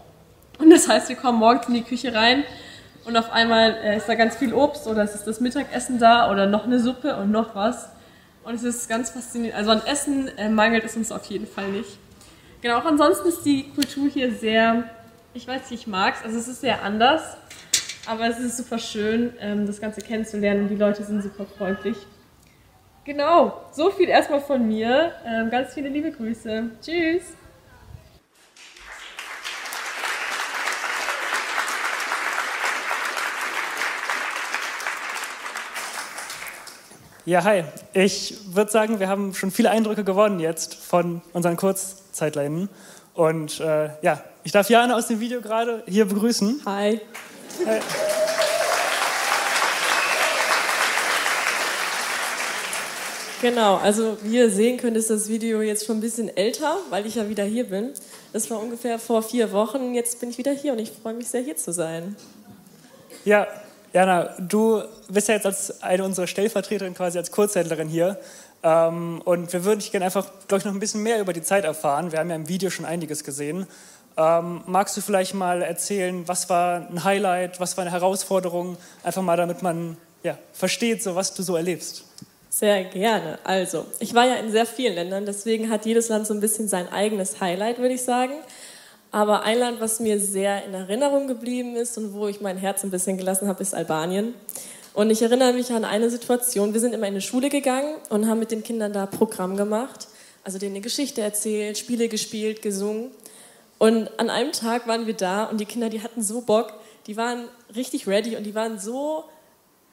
Und 0.58 0.70
das 0.70 0.88
heißt, 0.88 1.10
wir 1.10 1.15
kommen 1.15 1.39
morgens 1.39 1.68
in 1.68 1.74
die 1.74 1.84
Küche 1.84 2.13
rein 2.13 2.44
und 3.06 3.18
auf 3.18 3.32
einmal 3.32 3.78
äh, 3.84 3.98
ist 3.98 4.08
da 4.08 4.15
ganz 4.15 4.36
viel 4.36 4.54
Obst 4.54 4.88
oder 4.88 5.04
es 5.04 5.13
ist 5.15 5.28
das 5.28 5.39
Mittagessen 5.39 6.00
da 6.00 6.32
oder 6.32 6.48
noch 6.48 6.65
eine 6.65 6.80
Suppe 6.80 7.15
und 7.18 7.32
noch 7.32 7.56
was. 7.56 7.89
Und 8.44 8.56
es 8.56 8.63
ist 8.63 8.89
ganz 8.89 9.10
faszinierend. 9.10 9.58
Also 9.58 9.72
an 9.72 9.82
Essen 9.86 10.30
äh, 10.38 10.50
mangelt 10.50 10.84
es 10.84 10.96
uns 10.96 11.12
auf 11.12 11.26
jeden 11.26 11.48
Fall 11.48 11.68
nicht. 11.70 11.98
Genau, 12.62 12.78
auch 12.78 12.86
ansonsten 12.86 13.28
ist 13.28 13.44
die 13.44 13.70
Kultur 13.70 14.10
hier 14.10 14.34
sehr, 14.34 14.86
ich 15.34 15.48
weiß 15.48 15.70
nicht, 15.70 15.82
ich 15.82 15.88
mag 15.88 16.15
es. 16.18 16.26
Also 16.26 16.38
es 16.38 16.48
ist 16.48 16.62
sehr 16.62 16.84
anders, 16.84 17.38
aber 18.08 18.28
es 18.28 18.39
ist 18.39 18.58
super 18.58 18.80
schön, 18.80 19.34
ähm, 19.39 19.68
das 19.68 19.82
Ganze 19.82 20.02
kennenzulernen 20.02 20.63
und 20.63 20.70
die 20.70 20.76
Leute 20.76 21.04
sind 21.04 21.22
super 21.22 21.46
freundlich. 21.58 21.98
Genau, 23.04 23.62
so 23.72 23.91
viel 23.91 24.10
erstmal 24.10 24.41
von 24.41 24.68
mir. 24.68 25.12
Ähm, 25.26 25.52
ganz 25.52 25.76
viele 25.76 25.89
liebe 25.89 26.12
Grüße. 26.12 26.72
Tschüss. 26.82 27.34
Ja, 37.28 37.44
hi. 37.44 37.64
Ich 37.94 38.36
würde 38.54 38.70
sagen, 38.70 39.00
wir 39.00 39.10
haben 39.10 39.34
schon 39.34 39.50
viele 39.50 39.72
Eindrücke 39.72 40.04
gewonnen 40.04 40.40
jetzt 40.40 40.76
von 40.76 41.24
unseren 41.34 41.58
Kurzzeitleinen. 41.58 42.70
Und 43.16 43.60
äh, 43.60 43.90
ja, 44.04 44.24
ich 44.44 44.52
darf 44.52 44.70
Jana 44.70 44.96
aus 44.96 45.08
dem 45.08 45.20
Video 45.20 45.42
gerade 45.42 45.82
hier 45.88 46.06
begrüßen. 46.06 46.62
Hi. 46.68 47.02
hi. 47.66 47.80
Genau, 53.42 53.78
also 53.78 54.18
wie 54.22 54.36
ihr 54.36 54.52
sehen 54.52 54.78
könnt, 54.78 54.96
ist 54.96 55.10
das 55.10 55.28
Video 55.28 55.64
jetzt 55.64 55.88
schon 55.88 55.98
ein 55.98 56.02
bisschen 56.02 56.30
älter, 56.38 56.78
weil 56.92 57.08
ich 57.08 57.16
ja 57.16 57.28
wieder 57.28 57.44
hier 57.44 57.64
bin. 57.64 57.94
Das 58.34 58.52
war 58.52 58.62
ungefähr 58.62 59.00
vor 59.00 59.24
vier 59.24 59.52
Wochen. 59.52 59.96
Jetzt 59.96 60.20
bin 60.20 60.30
ich 60.30 60.38
wieder 60.38 60.52
hier 60.52 60.74
und 60.74 60.80
ich 60.80 60.92
freue 60.92 61.16
mich 61.16 61.28
sehr, 61.28 61.42
hier 61.42 61.58
zu 61.58 61.74
sein. 61.74 62.16
Ja, 63.24 63.48
Jana, 63.96 64.36
du 64.40 64.84
bist 65.08 65.30
ja 65.30 65.36
jetzt 65.36 65.46
als 65.46 65.82
eine 65.82 66.04
unserer 66.04 66.28
Stellvertreterinnen 66.28 66.96
quasi 66.96 67.18
als 67.18 67.32
Kurzhändlerin 67.32 67.88
hier. 67.88 68.20
Ähm, 68.62 69.22
und 69.24 69.54
wir 69.54 69.64
würden 69.64 69.80
dich 69.80 69.90
gerne 69.90 70.04
einfach, 70.04 70.26
glaube 70.50 70.60
ich, 70.60 70.66
noch 70.66 70.74
ein 70.74 70.82
bisschen 70.82 71.02
mehr 71.02 71.22
über 71.22 71.32
die 71.32 71.42
Zeit 71.42 71.64
erfahren. 71.64 72.12
Wir 72.12 72.20
haben 72.20 72.30
ja 72.30 72.36
im 72.36 72.50
Video 72.50 72.70
schon 72.70 72.84
einiges 72.84 73.24
gesehen. 73.24 73.68
Ähm, 74.18 74.64
magst 74.66 74.98
du 74.98 75.02
vielleicht 75.02 75.34
mal 75.34 75.62
erzählen, 75.62 76.28
was 76.28 76.50
war 76.50 76.90
ein 76.90 77.06
Highlight, 77.06 77.62
was 77.62 77.78
war 77.78 77.84
eine 77.84 77.92
Herausforderung? 77.92 78.76
Einfach 79.02 79.22
mal, 79.22 79.38
damit 79.38 79.62
man 79.64 79.96
ja, 80.24 80.38
versteht, 80.52 81.02
so, 81.02 81.16
was 81.16 81.34
du 81.34 81.42
so 81.42 81.56
erlebst. 81.56 82.04
Sehr 82.50 82.84
gerne. 82.84 83.40
Also, 83.46 83.86
ich 84.00 84.14
war 84.14 84.26
ja 84.26 84.36
in 84.36 84.52
sehr 84.52 84.66
vielen 84.66 84.96
Ländern, 84.96 85.26
deswegen 85.26 85.70
hat 85.70 85.86
jedes 85.86 86.10
Land 86.10 86.28
so 86.28 86.34
ein 86.34 86.42
bisschen 86.42 86.68
sein 86.68 86.92
eigenes 86.92 87.40
Highlight, 87.40 87.78
würde 87.78 87.94
ich 87.94 88.04
sagen. 88.04 88.34
Aber 89.15 89.43
ein 89.43 89.60
Land, 89.60 89.80
was 89.80 90.01
mir 90.01 90.19
sehr 90.19 90.65
in 90.65 90.73
Erinnerung 90.73 91.28
geblieben 91.28 91.78
ist 91.78 91.97
und 91.97 92.13
wo 92.13 92.28
ich 92.28 92.41
mein 92.41 92.58
Herz 92.58 92.84
ein 92.84 92.91
bisschen 92.91 93.17
gelassen 93.17 93.47
habe, 93.47 93.62
ist 93.62 93.73
Albanien. 93.73 94.34
Und 94.93 95.10
ich 95.10 95.21
erinnere 95.21 95.54
mich 95.54 95.71
an 95.71 95.86
eine 95.86 96.10
Situation. 96.10 96.73
Wir 96.73 96.82
sind 96.82 96.93
immer 96.93 97.08
in 97.08 97.13
eine 97.13 97.21
Schule 97.21 97.47
gegangen 97.47 97.95
und 98.10 98.28
haben 98.28 98.39
mit 98.39 98.51
den 98.51 98.62
Kindern 98.62 98.91
da 98.91 99.06
Programm 99.06 99.56
gemacht. 99.56 100.10
Also 100.43 100.58
denen 100.58 100.75
eine 100.75 100.82
Geschichte 100.82 101.21
erzählt, 101.21 101.78
Spiele 101.78 102.10
gespielt, 102.10 102.62
gesungen. 102.62 103.10
Und 103.78 104.10
an 104.19 104.30
einem 104.30 104.51
Tag 104.51 104.86
waren 104.86 105.08
wir 105.08 105.13
da 105.13 105.45
und 105.45 105.62
die 105.62 105.65
Kinder, 105.65 105.88
die 105.88 106.04
hatten 106.04 106.21
so 106.21 106.41
Bock, 106.41 106.73
die 107.08 107.15
waren 107.15 107.47
richtig 107.73 108.08
ready 108.08 108.36
und 108.36 108.43
die 108.43 108.54
waren 108.54 108.80
so 108.80 109.23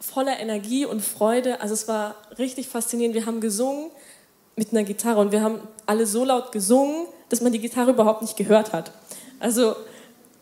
voller 0.01 0.41
Energie 0.41 0.85
und 0.85 1.01
Freude. 1.01 1.61
Also 1.61 1.75
es 1.75 1.87
war 1.87 2.17
richtig 2.41 2.67
faszinierend. 2.67 3.15
Wir 3.15 3.27
haben 3.27 3.41
gesungen 3.41 3.93
mit 4.57 4.73
einer 4.73 4.83
Gitarre 4.83 5.21
und 5.21 5.31
wir 5.31 5.43
haben 5.43 5.61
alle 5.87 6.07
so 6.07 6.25
laut 6.25 6.51
gesungen, 6.51 7.07
dass 7.29 7.41
man 7.41 7.53
die 7.53 7.61
Gitarre 7.61 7.93
überhaupt 7.93 8.23
nicht 8.23 8.37
gehört 8.37 8.73
hat. 8.73 8.91
Also 9.43 9.75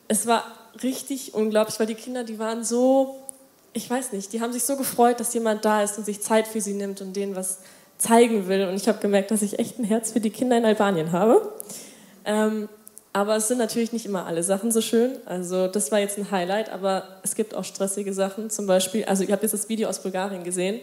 es 0.08 0.26
war 0.26 0.44
richtig 0.82 1.32
unglaublich, 1.32 1.80
weil 1.80 1.86
die 1.86 1.94
Kinder, 1.94 2.22
die 2.22 2.38
waren 2.38 2.64
so, 2.64 3.16
ich 3.72 3.88
weiß 3.88 4.12
nicht, 4.12 4.30
die 4.34 4.42
haben 4.42 4.52
sich 4.52 4.64
so 4.64 4.76
gefreut, 4.76 5.20
dass 5.20 5.32
jemand 5.32 5.64
da 5.64 5.82
ist 5.82 5.96
und 5.96 6.04
sich 6.04 6.20
Zeit 6.20 6.46
für 6.46 6.60
sie 6.60 6.74
nimmt 6.74 7.00
und 7.00 7.16
denen 7.16 7.34
was 7.34 7.60
zeigen 7.96 8.46
will. 8.46 8.68
Und 8.68 8.74
ich 8.74 8.88
habe 8.88 8.98
gemerkt, 8.98 9.30
dass 9.30 9.40
ich 9.40 9.58
echt 9.58 9.78
ein 9.78 9.84
Herz 9.84 10.12
für 10.12 10.20
die 10.20 10.28
Kinder 10.28 10.58
in 10.58 10.66
Albanien 10.66 11.12
habe. 11.12 11.50
Ähm, 12.26 12.68
aber 13.14 13.36
es 13.36 13.48
sind 13.48 13.56
natürlich 13.56 13.92
nicht 13.92 14.04
immer 14.04 14.26
alle 14.26 14.42
Sachen 14.42 14.70
so 14.70 14.82
schön. 14.82 15.12
Also 15.24 15.66
das 15.66 15.90
war 15.90 15.98
jetzt 15.98 16.18
ein 16.18 16.30
Highlight, 16.30 16.68
aber 16.68 17.20
es 17.22 17.34
gibt 17.34 17.54
auch 17.54 17.64
stressige 17.64 18.12
Sachen. 18.12 18.50
Zum 18.50 18.66
Beispiel, 18.66 19.06
also 19.06 19.24
ihr 19.24 19.32
habt 19.32 19.42
jetzt 19.42 19.54
das 19.54 19.70
Video 19.70 19.88
aus 19.88 20.02
Bulgarien 20.02 20.44
gesehen. 20.44 20.78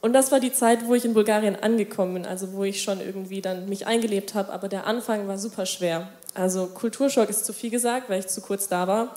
Und 0.00 0.12
das 0.12 0.32
war 0.32 0.40
die 0.40 0.52
Zeit, 0.52 0.86
wo 0.86 0.94
ich 0.96 1.04
in 1.04 1.14
Bulgarien 1.14 1.54
angekommen 1.54 2.14
bin, 2.14 2.26
also 2.26 2.52
wo 2.52 2.64
ich 2.64 2.82
schon 2.82 3.00
irgendwie 3.00 3.40
dann 3.40 3.68
mich 3.68 3.86
eingelebt 3.86 4.34
habe, 4.34 4.52
aber 4.52 4.68
der 4.68 4.88
Anfang 4.88 5.28
war 5.28 5.38
super 5.38 5.66
schwer. 5.66 6.08
Also 6.38 6.66
Kulturschock 6.66 7.28
ist 7.28 7.44
zu 7.44 7.52
viel 7.52 7.70
gesagt, 7.70 8.08
weil 8.08 8.20
ich 8.20 8.28
zu 8.28 8.40
kurz 8.40 8.68
da 8.68 8.86
war. 8.86 9.14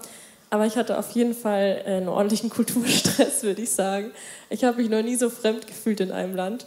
Aber 0.50 0.66
ich 0.66 0.76
hatte 0.76 0.98
auf 0.98 1.12
jeden 1.12 1.36
Fall 1.36 1.84
einen 1.86 2.08
ordentlichen 2.10 2.50
Kulturstress, 2.52 3.44
würde 3.44 3.62
ich 3.62 3.72
sagen. 3.72 4.12
Ich 4.50 4.64
habe 4.64 4.78
mich 4.78 4.90
noch 4.90 5.04
nie 5.04 5.16
so 5.16 5.30
fremd 5.30 5.68
gefühlt 5.68 6.00
in 6.00 6.12
einem 6.12 6.36
Land. 6.36 6.66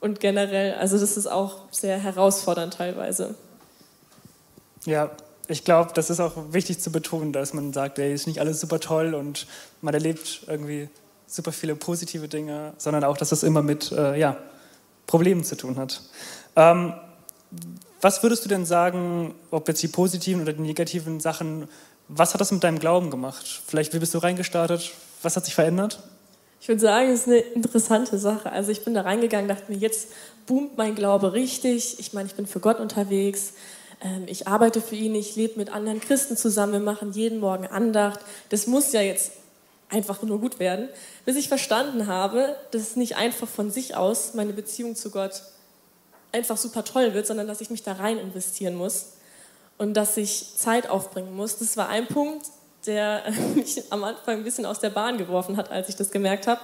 Und 0.00 0.20
generell, 0.20 0.74
also 0.74 0.98
das 0.98 1.16
ist 1.16 1.26
auch 1.26 1.62
sehr 1.70 1.98
herausfordernd 1.98 2.74
teilweise. 2.74 3.34
Ja, 4.84 5.10
ich 5.48 5.64
glaube, 5.64 5.92
das 5.94 6.10
ist 6.10 6.20
auch 6.20 6.52
wichtig 6.52 6.80
zu 6.80 6.92
betonen, 6.92 7.32
dass 7.32 7.54
man 7.54 7.72
sagt, 7.72 7.98
ey, 7.98 8.12
ist 8.12 8.26
nicht 8.26 8.38
alles 8.38 8.60
super 8.60 8.80
toll 8.80 9.14
und 9.14 9.46
man 9.80 9.94
erlebt 9.94 10.42
irgendwie 10.46 10.88
super 11.26 11.52
viele 11.52 11.74
positive 11.74 12.28
Dinge, 12.28 12.74
sondern 12.76 13.04
auch, 13.04 13.16
dass 13.16 13.30
das 13.30 13.42
immer 13.42 13.62
mit 13.62 13.92
äh, 13.92 14.18
ja, 14.18 14.36
Problemen 15.06 15.42
zu 15.42 15.56
tun 15.56 15.76
hat. 15.76 16.02
Ähm, 16.56 16.94
was 18.00 18.22
würdest 18.22 18.44
du 18.44 18.48
denn 18.48 18.64
sagen, 18.64 19.34
ob 19.50 19.68
jetzt 19.68 19.82
die 19.82 19.88
positiven 19.88 20.42
oder 20.42 20.52
die 20.52 20.62
negativen 20.62 21.20
Sachen, 21.20 21.68
was 22.08 22.34
hat 22.34 22.40
das 22.40 22.50
mit 22.52 22.64
deinem 22.64 22.78
Glauben 22.78 23.10
gemacht? 23.10 23.62
Vielleicht, 23.66 23.94
wie 23.94 23.98
bist 23.98 24.14
du 24.14 24.18
reingestartet? 24.18 24.92
Was 25.22 25.36
hat 25.36 25.44
sich 25.44 25.54
verändert? 25.54 26.02
Ich 26.60 26.68
würde 26.68 26.80
sagen, 26.80 27.10
es 27.10 27.20
ist 27.20 27.28
eine 27.28 27.38
interessante 27.38 28.18
Sache. 28.18 28.52
Also 28.52 28.70
ich 28.70 28.84
bin 28.84 28.94
da 28.94 29.02
reingegangen, 29.02 29.48
dachte 29.48 29.72
mir, 29.72 29.78
jetzt 29.78 30.08
boomt 30.46 30.76
mein 30.76 30.94
Glaube 30.94 31.32
richtig. 31.32 31.98
Ich 31.98 32.12
meine, 32.12 32.28
ich 32.28 32.34
bin 32.34 32.46
für 32.46 32.60
Gott 32.60 32.80
unterwegs. 32.80 33.54
Ähm, 34.02 34.24
ich 34.26 34.46
arbeite 34.46 34.80
für 34.80 34.94
ihn, 34.94 35.14
ich 35.14 35.36
lebe 35.36 35.58
mit 35.58 35.72
anderen 35.72 36.00
Christen 36.00 36.36
zusammen, 36.36 36.72
wir 36.72 36.80
machen 36.80 37.12
jeden 37.12 37.40
Morgen 37.40 37.66
Andacht. 37.66 38.20
Das 38.50 38.66
muss 38.66 38.92
ja 38.92 39.00
jetzt 39.00 39.32
einfach 39.88 40.22
nur 40.22 40.40
gut 40.40 40.58
werden, 40.58 40.88
bis 41.24 41.36
ich 41.36 41.48
verstanden 41.48 42.06
habe, 42.06 42.56
dass 42.70 42.82
es 42.82 42.96
nicht 42.96 43.16
einfach 43.16 43.48
von 43.48 43.70
sich 43.70 43.96
aus 43.96 44.34
meine 44.34 44.52
Beziehung 44.52 44.96
zu 44.96 45.10
Gott 45.10 45.42
einfach 46.32 46.56
super 46.56 46.84
toll 46.84 47.14
wird, 47.14 47.26
sondern 47.26 47.46
dass 47.46 47.60
ich 47.60 47.70
mich 47.70 47.82
da 47.82 47.92
rein 47.92 48.18
investieren 48.18 48.74
muss 48.74 49.12
und 49.78 49.94
dass 49.94 50.16
ich 50.16 50.56
Zeit 50.56 50.88
aufbringen 50.88 51.34
muss. 51.34 51.58
Das 51.58 51.76
war 51.76 51.88
ein 51.88 52.06
Punkt, 52.06 52.46
der 52.86 53.22
mich 53.54 53.82
am 53.90 54.04
Anfang 54.04 54.38
ein 54.38 54.44
bisschen 54.44 54.66
aus 54.66 54.80
der 54.80 54.90
Bahn 54.90 55.18
geworfen 55.18 55.56
hat, 55.56 55.70
als 55.70 55.88
ich 55.88 55.96
das 55.96 56.10
gemerkt 56.10 56.46
habe. 56.46 56.60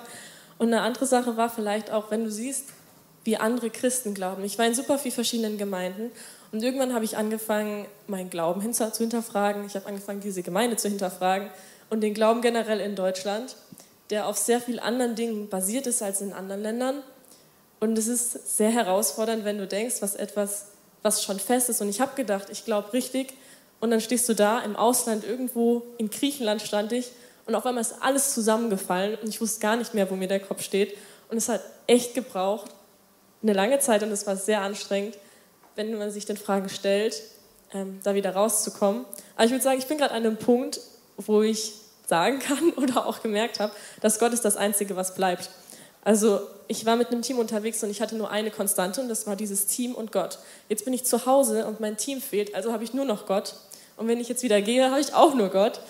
Und 0.59 0.69
eine 0.69 0.83
andere 0.83 1.07
Sache 1.07 1.37
war 1.37 1.51
vielleicht 1.51 1.91
auch, 1.91 2.11
wenn 2.11 2.25
du 2.25 2.31
siehst, 2.31 2.67
wie 3.25 3.37
andere 3.37 3.71
Christen 3.71 4.15
glauben. 4.15 4.45
Ich 4.45 4.59
war 4.59 4.67
in 4.67 4.75
super 4.75 4.99
vielen 4.99 5.15
verschiedenen 5.15 5.59
Gemeinden 5.59 6.11
und 6.53 6.63
irgendwann 6.63 6.95
habe 6.95 7.05
ich 7.05 7.17
angefangen, 7.17 7.87
meinen 8.07 8.31
Glauben 8.31 8.73
zu 8.73 8.91
hinterfragen. 8.99 9.67
Ich 9.67 9.75
habe 9.75 9.87
angefangen, 9.87 10.21
diese 10.21 10.43
Gemeinde 10.43 10.77
zu 10.77 10.89
hinterfragen 10.89 11.51
und 11.91 12.01
den 12.01 12.15
Glauben 12.15 12.41
generell 12.41 12.81
in 12.81 12.95
Deutschland, 12.95 13.57
der 14.11 14.27
auf 14.27 14.37
sehr 14.37 14.61
vielen 14.61 14.79
anderen 14.79 15.17
Dingen 15.17 15.49
basiert 15.49 15.87
ist 15.87 16.03
als 16.03 16.21
in 16.21 16.33
anderen 16.33 16.63
Ländern. 16.63 17.03
Und 17.81 17.99
es 17.99 18.09
ist 18.09 18.57
sehr 18.57 18.71
herausfordernd, 18.71 19.45
wenn 19.45 19.59
du 19.59 19.67
denkst, 19.67 19.97
was 20.01 20.15
etwas, 20.15 20.67
was 21.03 21.23
schon 21.23 21.39
fest 21.39 21.69
ist. 21.69 21.81
Und 21.81 21.89
ich 21.89 22.01
habe 22.01 22.15
gedacht, 22.17 22.49
ich 22.51 22.65
glaube 22.65 22.93
richtig. 22.93 23.35
Und 23.81 23.91
dann 23.91 24.01
stehst 24.01 24.29
du 24.29 24.35
da 24.35 24.61
im 24.61 24.77
Ausland, 24.77 25.25
irgendwo 25.25 25.83
in 25.99 26.11
Griechenland 26.11 26.63
stand 26.63 26.93
ich. 26.93 27.13
Und 27.47 27.55
auf 27.55 27.65
einmal 27.67 27.83
ist 27.83 27.97
alles 28.01 28.35
zusammengefallen 28.35 29.17
und 29.23 29.29
ich 29.29 29.41
wusste 29.41 29.61
gar 29.61 29.77
nicht 29.77 29.95
mehr, 29.95 30.11
wo 30.11 30.17
mir 30.17 30.27
der 30.27 30.41
Kopf 30.41 30.63
steht. 30.63 30.97
Und 31.29 31.37
es 31.37 31.49
hat 31.49 31.61
echt 31.87 32.15
gebraucht, 32.15 32.71
eine 33.43 33.53
lange 33.53 33.79
Zeit 33.79 34.03
und 34.03 34.11
es 34.11 34.27
war 34.27 34.37
sehr 34.37 34.63
anstrengend, 34.63 35.17
wenn 35.77 35.97
man 35.97 36.11
sich 36.11 36.25
den 36.25 36.37
Fragen 36.37 36.69
stellt, 36.69 37.23
ähm, 37.73 38.01
da 38.03 38.15
wieder 38.15 38.35
rauszukommen. 38.35 39.05
Aber 39.37 39.45
ich 39.45 39.51
würde 39.51 39.63
sagen, 39.63 39.79
ich 39.79 39.87
bin 39.87 39.99
gerade 39.99 40.15
an 40.15 40.25
einem 40.25 40.39
Punkt, 40.39 40.81
wo 41.17 41.43
ich 41.43 41.75
sagen 42.07 42.39
kann 42.41 42.71
oder 42.77 43.07
auch 43.07 43.23
gemerkt 43.23 43.61
habe, 43.61 43.73
dass 44.01 44.19
Gott 44.19 44.33
ist 44.33 44.45
das 44.45 44.57
Einzige, 44.57 44.97
was 44.97 45.15
bleibt. 45.15 45.51
Also 46.07 46.39
ich 46.69 46.87
war 46.87 46.95
mit 46.95 47.09
einem 47.09 47.23
Team 47.23 47.41
unterwegs 47.41 47.83
und 47.83 47.91
ich 47.91 48.01
hatte 48.01 48.15
nur 48.15 48.31
eine 48.31 48.53
Konstante 48.53 49.01
und 49.01 49.09
das 49.09 49.27
war 49.27 49.35
dieses 49.35 49.67
Team 49.67 49.93
und 49.93 50.13
Gott. 50.13 50.39
Jetzt 50.69 50.85
bin 50.85 50.95
ich 50.95 51.05
zu 51.05 51.27
Hause 51.27 51.67
und 51.67 51.81
mein 51.81 51.97
Team 51.97 52.21
fehlt, 52.21 52.55
also 52.55 52.73
habe 52.73 52.85
ich 52.85 52.95
nur 52.95 53.05
noch 53.05 53.27
Gott. 53.27 53.57
Und 53.97 54.07
wenn 54.07 54.21
ich 54.21 54.29
jetzt 54.29 54.45
wieder 54.45 54.63
gehe, 54.63 54.89
habe 54.89 55.01
ich 55.01 55.15
auch 55.15 55.35
nur 55.35 55.49
Gott. 55.49 55.81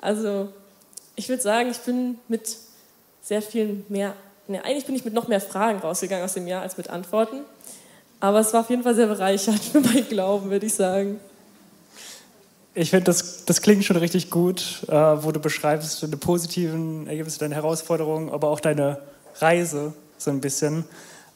Also 0.00 0.48
ich 1.14 1.28
würde 1.28 1.42
sagen, 1.42 1.70
ich 1.70 1.76
bin 1.80 2.18
mit 2.26 2.56
sehr 3.20 3.42
viel 3.42 3.84
mehr, 3.90 4.14
ne, 4.48 4.64
eigentlich 4.64 4.86
bin 4.86 4.94
ich 4.94 5.04
mit 5.04 5.12
noch 5.12 5.28
mehr 5.28 5.42
Fragen 5.42 5.80
rausgegangen 5.80 6.24
aus 6.24 6.32
dem 6.32 6.46
Jahr 6.46 6.62
als 6.62 6.78
mit 6.78 6.88
Antworten. 6.88 7.40
Aber 8.18 8.40
es 8.40 8.54
war 8.54 8.62
auf 8.62 8.70
jeden 8.70 8.82
Fall 8.82 8.94
sehr 8.94 9.08
bereichernd 9.08 9.62
für 9.62 9.80
meinen 9.80 10.08
Glauben, 10.08 10.48
würde 10.48 10.64
ich 10.64 10.74
sagen. 10.74 11.20
Ich 12.72 12.88
finde, 12.88 13.04
das, 13.04 13.44
das 13.44 13.60
klingt 13.60 13.84
schon 13.84 13.98
richtig 13.98 14.30
gut, 14.30 14.84
äh, 14.88 14.94
wo 14.94 15.32
du 15.32 15.38
beschreibst 15.38 16.02
deine 16.02 16.16
positiven 16.16 17.06
Ergebnisse, 17.08 17.40
deine 17.40 17.56
Herausforderungen, 17.56 18.30
aber 18.30 18.48
auch 18.48 18.60
deine 18.60 19.02
Reise 19.40 19.92
so 20.18 20.30
ein 20.30 20.40
bisschen. 20.40 20.84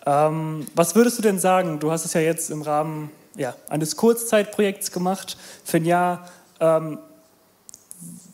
Ähm, 0.06 0.66
was 0.74 0.94
würdest 0.94 1.18
du 1.18 1.22
denn 1.22 1.38
sagen? 1.38 1.78
Du 1.80 1.90
hast 1.90 2.04
es 2.04 2.14
ja 2.14 2.20
jetzt 2.20 2.50
im 2.50 2.62
Rahmen 2.62 3.10
ja, 3.36 3.54
eines 3.68 3.96
Kurzzeitprojekts 3.96 4.92
gemacht 4.92 5.36
für 5.64 5.78
ein 5.78 5.84
Jahr. 5.84 6.28
Ähm, 6.60 6.98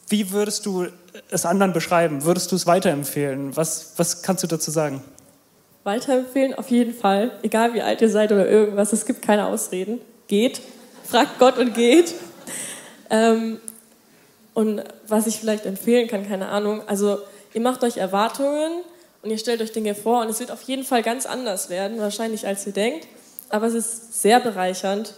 wie 0.09 0.31
würdest 0.31 0.67
du 0.67 0.87
es 1.31 1.45
anderen 1.45 1.73
beschreiben? 1.73 2.25
Würdest 2.25 2.53
du 2.53 2.57
es 2.57 2.67
weiterempfehlen? 2.67 3.57
Was, 3.57 3.93
was 3.97 4.23
kannst 4.23 4.43
du 4.43 4.47
dazu 4.47 4.71
sagen? 4.71 5.03
Weiterempfehlen 5.85 6.55
auf 6.55 6.69
jeden 6.71 6.95
Fall. 6.95 7.33
Egal 7.43 7.75
wie 7.75 7.83
alt 7.83 8.01
ihr 8.01 8.11
seid 8.11 8.33
oder 8.33 8.49
irgendwas, 8.49 8.93
es 8.93 9.07
gibt 9.07 9.23
keine 9.23 9.47
Ausreden. 9.47 10.01
Geht. 10.29 10.61
Fragt 11.05 11.39
Gott 11.39 11.59
und 11.59 11.75
geht. 11.75 12.15
Ähm, 13.11 13.59
und 14.55 14.83
was 15.07 15.27
ich 15.27 15.37
vielleicht 15.39 15.67
empfehlen 15.67 16.09
kann, 16.09 16.27
keine 16.27 16.49
Ahnung, 16.49 16.83
also 16.87 17.19
ihr 17.55 17.61
macht 17.61 17.85
euch 17.85 17.99
Erwartungen 17.99 18.83
und 19.27 19.33
ihr 19.33 19.39
stellt 19.39 19.61
euch 19.61 19.73
Dinge 19.73 19.97
vor 19.97 20.21
und 20.21 20.29
es 20.29 20.39
wird 20.39 20.53
auf 20.53 20.63
jeden 20.63 20.85
Fall 20.85 21.03
ganz 21.03 21.27
anders 21.27 21.69
werden, 21.69 21.99
wahrscheinlich 21.99 22.47
als 22.47 22.65
ihr 22.65 22.73
denkt, 22.73 23.09
aber 23.49 23.67
es 23.67 23.75
ist 23.75 24.23
sehr 24.23 24.39
bereichernd, 24.39 25.15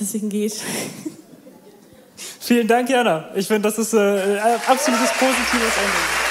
deswegen 0.00 0.28
geht. 0.30 0.54
Vielen 2.40 2.66
Dank, 2.66 2.90
Jana. 2.90 3.28
Ich 3.36 3.46
finde, 3.46 3.68
das 3.68 3.78
ist 3.78 3.94
äh, 3.94 3.98
ein 3.98 4.60
absolutes 4.66 5.12
positives 5.12 5.76
Ende. 5.76 6.26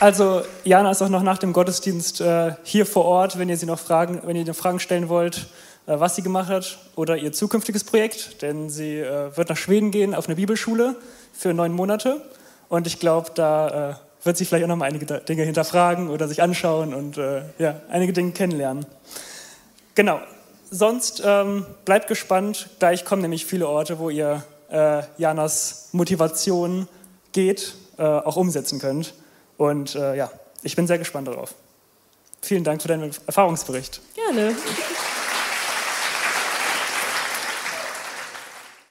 Also 0.00 0.42
Jana 0.64 0.90
ist 0.90 1.02
auch 1.02 1.10
noch 1.10 1.22
nach 1.22 1.38
dem 1.38 1.52
Gottesdienst 1.52 2.22
äh, 2.22 2.54
hier 2.62 2.86
vor 2.86 3.04
Ort, 3.04 3.38
wenn 3.38 3.50
ihr 3.50 3.58
sie 3.58 3.66
noch 3.66 3.78
Fragen, 3.78 4.22
wenn 4.24 4.36
ihr 4.36 4.44
noch 4.46 4.56
Fragen 4.56 4.80
stellen 4.80 5.10
wollt, 5.10 5.36
äh, 5.36 5.44
was 5.86 6.16
sie 6.16 6.22
gemacht 6.22 6.48
hat 6.48 6.78
oder 6.96 7.16
ihr 7.16 7.32
zukünftiges 7.32 7.84
Projekt, 7.84 8.42
denn 8.42 8.70
sie 8.70 8.98
äh, 8.98 9.36
wird 9.36 9.48
nach 9.48 9.56
Schweden 9.56 9.90
gehen 9.90 10.14
auf 10.14 10.26
eine 10.26 10.36
Bibelschule 10.36 10.96
für 11.32 11.52
neun 11.52 11.72
Monate 11.72 12.22
und 12.68 12.86
ich 12.86 13.00
glaube, 13.00 13.30
da 13.34 13.90
äh, 13.90 13.94
wird 14.24 14.36
sie 14.36 14.44
vielleicht 14.44 14.64
auch 14.64 14.68
noch 14.68 14.76
mal 14.76 14.86
einige 14.86 15.04
Dinge 15.20 15.42
hinterfragen 15.42 16.08
oder 16.08 16.28
sich 16.28 16.42
anschauen 16.42 16.94
und 16.94 17.18
äh, 17.18 17.42
ja, 17.58 17.80
einige 17.90 18.12
Dinge 18.12 18.32
kennenlernen. 18.32 18.86
Genau. 19.94 20.20
Sonst 20.70 21.22
ähm, 21.24 21.66
bleibt 21.84 22.08
gespannt, 22.08 22.70
gleich 22.80 23.04
kommen 23.04 23.22
nämlich 23.22 23.46
viele 23.46 23.68
Orte, 23.68 23.98
wo 23.98 24.10
ihr 24.10 24.42
äh, 24.70 25.02
Janas 25.18 25.90
Motivation 25.92 26.88
geht, 27.32 27.74
auch 27.96 28.34
umsetzen 28.34 28.80
könnt. 28.80 29.14
Und 29.56 29.94
äh, 29.94 30.16
ja, 30.16 30.30
ich 30.62 30.74
bin 30.74 30.86
sehr 30.86 30.98
gespannt 30.98 31.28
darauf. 31.28 31.54
Vielen 32.42 32.64
Dank 32.64 32.82
für 32.82 32.88
deinen 32.88 33.10
Erfahrungsbericht. 33.26 34.00
Gerne. 34.14 34.54